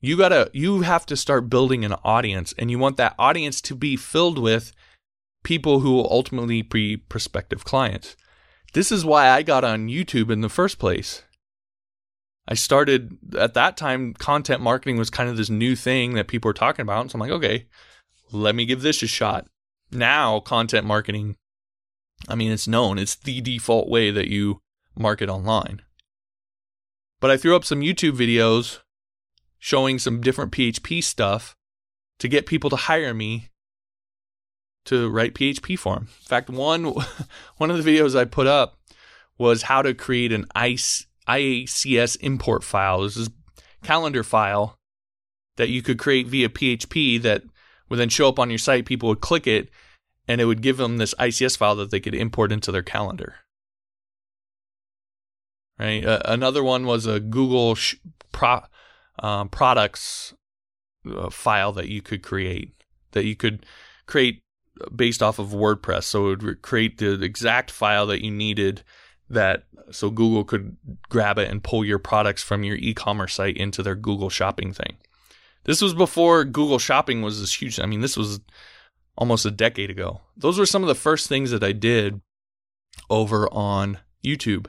[0.00, 3.74] You gotta, you have to start building an audience, and you want that audience to
[3.74, 4.72] be filled with
[5.42, 8.16] people who will ultimately be prospective clients.
[8.74, 11.22] This is why I got on YouTube in the first place.
[12.48, 16.48] I started at that time, content marketing was kind of this new thing that people
[16.48, 17.10] were talking about.
[17.10, 17.66] So I'm like, okay,
[18.30, 19.46] let me give this a shot.
[19.90, 21.36] Now, content marketing,
[22.28, 24.60] I mean, it's known, it's the default way that you
[24.96, 25.82] market online.
[27.20, 28.80] But I threw up some YouTube videos
[29.58, 31.56] showing some different PHP stuff
[32.18, 33.50] to get people to hire me
[34.86, 36.04] to write PHP for them.
[36.04, 36.84] In fact, one
[37.56, 38.78] one of the videos I put up
[39.38, 43.02] was how to create an ICS import file.
[43.02, 43.30] This is
[43.82, 44.78] calendar file
[45.56, 47.42] that you could create via PHP that
[47.88, 48.86] would then show up on your site.
[48.86, 49.68] People would click it,
[50.28, 53.36] and it would give them this ICS file that they could import into their calendar.
[55.78, 56.04] Right.
[56.04, 57.96] Uh, another one was a Google sh-
[58.32, 58.62] pro,
[59.18, 60.34] um, products
[61.10, 62.72] uh, file that you could create
[63.12, 63.66] that you could
[64.06, 64.42] create
[64.94, 66.04] based off of WordPress.
[66.04, 68.82] So it would create the exact file that you needed
[69.28, 70.76] that so Google could
[71.08, 74.96] grab it and pull your products from your e-commerce site into their Google Shopping thing.
[75.64, 77.80] This was before Google Shopping was this huge.
[77.80, 78.40] I mean, this was
[79.16, 80.20] almost a decade ago.
[80.36, 82.20] Those were some of the first things that I did
[83.08, 84.66] over on YouTube.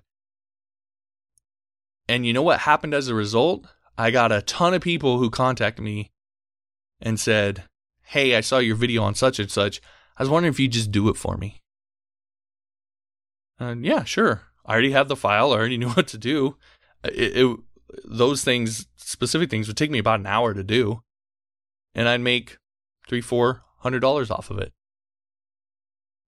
[2.07, 3.67] And you know what happened as a result?
[3.97, 6.11] I got a ton of people who contacted me
[7.01, 7.63] and said,
[8.03, 9.81] Hey, I saw your video on such and such.
[10.17, 11.61] I was wondering if you just do it for me.
[13.59, 14.43] And yeah, sure.
[14.65, 15.51] I already have the file.
[15.51, 16.55] I already knew what to do.
[17.03, 17.57] It, it,
[18.05, 21.01] those things, specific things, would take me about an hour to do,
[21.95, 22.57] and I'd make
[23.07, 24.73] three, four hundred dollars off of it.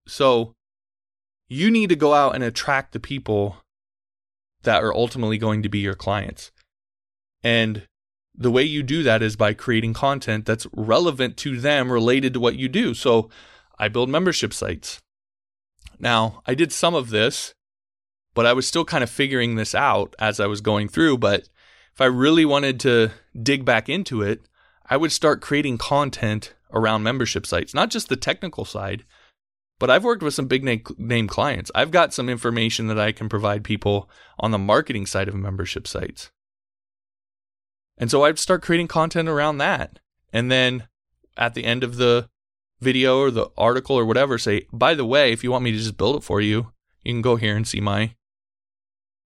[0.07, 0.53] So,
[1.49, 3.57] you need to go out and attract the people
[4.63, 6.51] that are ultimately going to be your clients.
[7.43, 7.83] And
[8.35, 12.39] the way you do that is by creating content that's relevant to them, related to
[12.39, 12.93] what you do.
[12.93, 13.29] So,
[13.77, 14.99] I build membership sites.
[15.99, 17.53] Now, I did some of this,
[18.33, 21.17] but I was still kind of figuring this out as I was going through.
[21.17, 21.49] But
[21.93, 24.41] if I really wanted to dig back into it,
[24.89, 29.03] I would start creating content around membership sites, not just the technical side,
[29.79, 31.71] but I've worked with some big name, clients.
[31.73, 35.87] I've got some information that I can provide people on the marketing side of membership
[35.87, 36.31] sites.
[37.97, 39.99] And so I'd start creating content around that.
[40.33, 40.87] And then
[41.37, 42.29] at the end of the
[42.81, 45.77] video or the article or whatever, say, by the way, if you want me to
[45.77, 46.71] just build it for you,
[47.03, 48.15] you can go here and see my.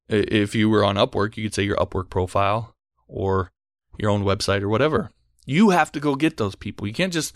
[0.08, 2.76] If you were on Upwork, you could say your Upwork profile
[3.08, 3.52] or
[3.98, 5.10] your own website or whatever.
[5.46, 6.88] You have to go get those people.
[6.88, 7.34] You can't just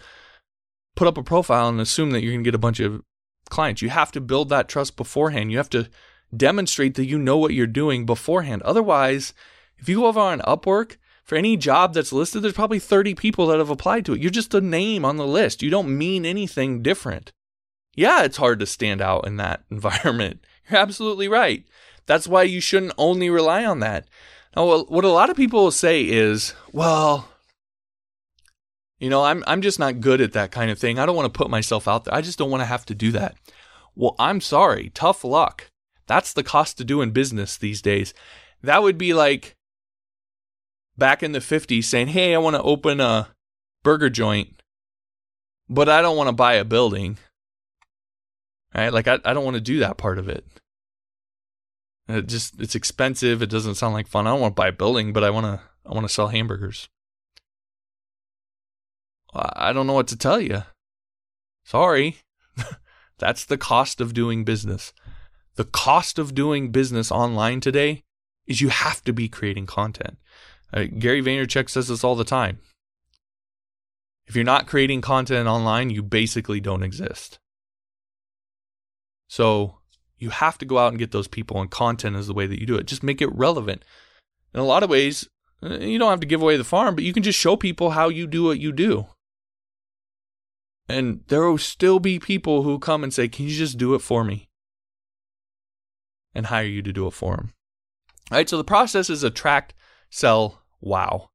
[0.95, 3.01] put up a profile and assume that you're going to get a bunch of
[3.49, 3.81] clients.
[3.81, 5.51] You have to build that trust beforehand.
[5.51, 5.89] You have to
[6.35, 8.61] demonstrate that you know what you're doing beforehand.
[8.63, 9.33] Otherwise,
[9.77, 10.97] if you go over on Upwork,
[11.27, 14.21] for any job that's listed, there's probably 30 people that have applied to it.
[14.21, 15.61] You're just a name on the list.
[15.61, 17.33] You don't mean anything different.
[17.93, 20.45] Yeah, it's hard to stand out in that environment.
[20.69, 21.65] You're absolutely right.
[22.05, 24.07] That's why you shouldn't only rely on that.
[24.55, 27.27] Now, what a lot of people say is, well,
[28.99, 30.97] you know, I'm I'm just not good at that kind of thing.
[30.97, 32.13] I don't want to put myself out there.
[32.13, 33.35] I just don't want to have to do that.
[33.95, 34.91] Well, I'm sorry.
[34.93, 35.69] Tough luck.
[36.07, 38.13] That's the cost of doing business these days.
[38.63, 39.55] That would be like
[40.97, 43.29] back in the 50s saying, "Hey, I want to open a
[43.83, 44.61] burger joint,
[45.69, 47.17] but I don't want to buy a building."
[48.73, 48.91] Right?
[48.91, 50.45] Like I I don't want to do that part of it.
[52.07, 53.41] It just it's expensive.
[53.43, 54.25] It doesn't sound like fun.
[54.25, 56.29] I don't want to buy a building, but I want to I want to sell
[56.29, 56.89] hamburgers.
[59.37, 60.63] I don't know what to tell you.
[61.63, 62.17] Sorry.
[63.19, 64.93] That's the cost of doing business.
[65.55, 68.03] The cost of doing business online today
[68.45, 70.17] is you have to be creating content.
[70.73, 72.59] Uh, Gary Vaynerchuk says this all the time.
[74.27, 77.39] If you're not creating content online, you basically don't exist.
[79.27, 79.79] So
[80.17, 82.59] you have to go out and get those people, and content is the way that
[82.59, 82.87] you do it.
[82.87, 83.83] Just make it relevant.
[84.53, 85.27] In a lot of ways,
[85.63, 87.91] uh, you don't have to give away the farm, but you can just show people
[87.91, 89.07] how you do what you do.
[90.89, 93.99] And there will still be people who come and say, Can you just do it
[93.99, 94.47] for me?
[96.33, 97.53] And hire you to do it for them.
[98.31, 99.73] All right, so the process is attract,
[100.09, 101.29] sell, wow.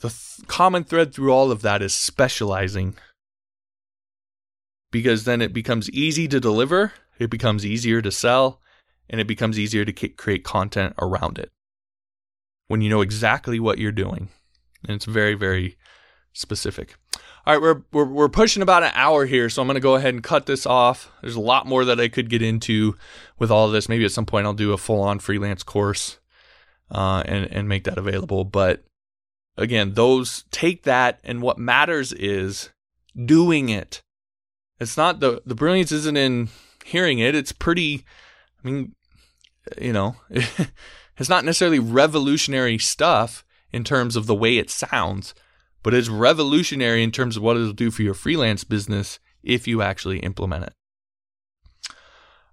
[0.00, 2.96] The th- common thread through all of that is specializing.
[4.90, 8.60] Because then it becomes easy to deliver, it becomes easier to sell,
[9.10, 11.50] and it becomes easier to k- create content around it.
[12.68, 14.28] When you know exactly what you're doing.
[14.86, 15.76] And it's very, very
[16.38, 16.94] specific.
[17.46, 19.94] All right, we're, we're, we're pushing about an hour here, so I'm going to go
[19.94, 21.10] ahead and cut this off.
[21.22, 22.94] There's a lot more that I could get into
[23.38, 23.88] with all this.
[23.88, 26.18] Maybe at some point I'll do a full on freelance course
[26.90, 28.44] uh, and, and make that available.
[28.44, 28.84] But
[29.56, 32.70] again, those take that, and what matters is
[33.16, 34.02] doing it.
[34.78, 36.50] It's not the, the brilliance isn't in
[36.84, 37.34] hearing it.
[37.34, 38.04] It's pretty,
[38.62, 38.94] I mean,
[39.80, 45.34] you know, it's not necessarily revolutionary stuff in terms of the way it sounds
[45.82, 49.82] but it's revolutionary in terms of what it'll do for your freelance business if you
[49.82, 50.72] actually implement it.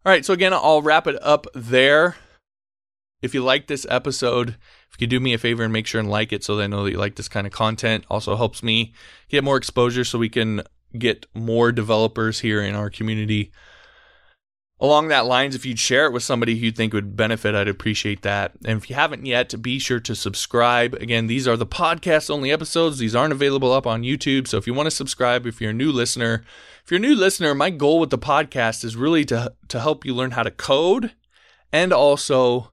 [0.05, 2.15] All right, so again, I'll wrap it up there.
[3.21, 5.99] If you like this episode, if you could do me a favor and make sure
[5.99, 8.35] and like it so that I know that you like this kind of content, also
[8.35, 8.93] helps me
[9.29, 10.61] get more exposure so we can
[10.97, 13.51] get more developers here in our community
[14.79, 17.67] along that lines, if you'd share it with somebody who you think would benefit, I'd
[17.67, 18.53] appreciate that.
[18.65, 20.93] And if you haven't yet, be sure to subscribe.
[20.95, 22.97] Again, these are the podcast only episodes.
[22.97, 24.47] These aren't available up on YouTube.
[24.47, 26.43] So if you want to subscribe, if you're a new listener,
[26.83, 30.05] if you're a new listener, my goal with the podcast is really to, to help
[30.05, 31.13] you learn how to code
[31.71, 32.71] and also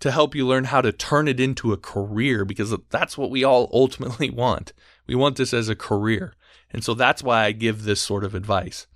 [0.00, 3.44] to help you learn how to turn it into a career because that's what we
[3.44, 4.72] all ultimately want.
[5.06, 6.34] We want this as a career.
[6.72, 8.86] And so that's why I give this sort of advice.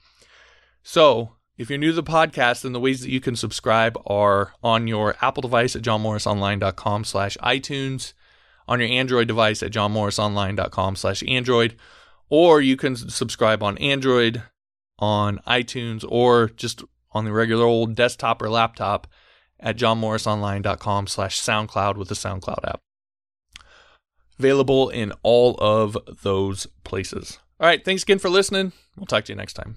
[0.83, 4.55] So, if you're new to the podcast, then the ways that you can subscribe are
[4.63, 8.15] on your Apple device at johnmorrisonline.com slash iTunes,
[8.67, 11.77] on your Android device at johnmorrisonline.com slash Android,
[12.31, 14.43] or you can subscribe on Android,
[14.99, 16.83] on iTunes, or just
[17.13, 19.07] on the regular old desktop or laptop
[19.61, 22.81] at johnmorrisonline.com slash SoundCloud with the SoundCloud app.
[24.39, 27.39] Available in all of those places.
[27.61, 28.73] All right, thanks again for listening.
[28.97, 29.77] We'll talk to you next time.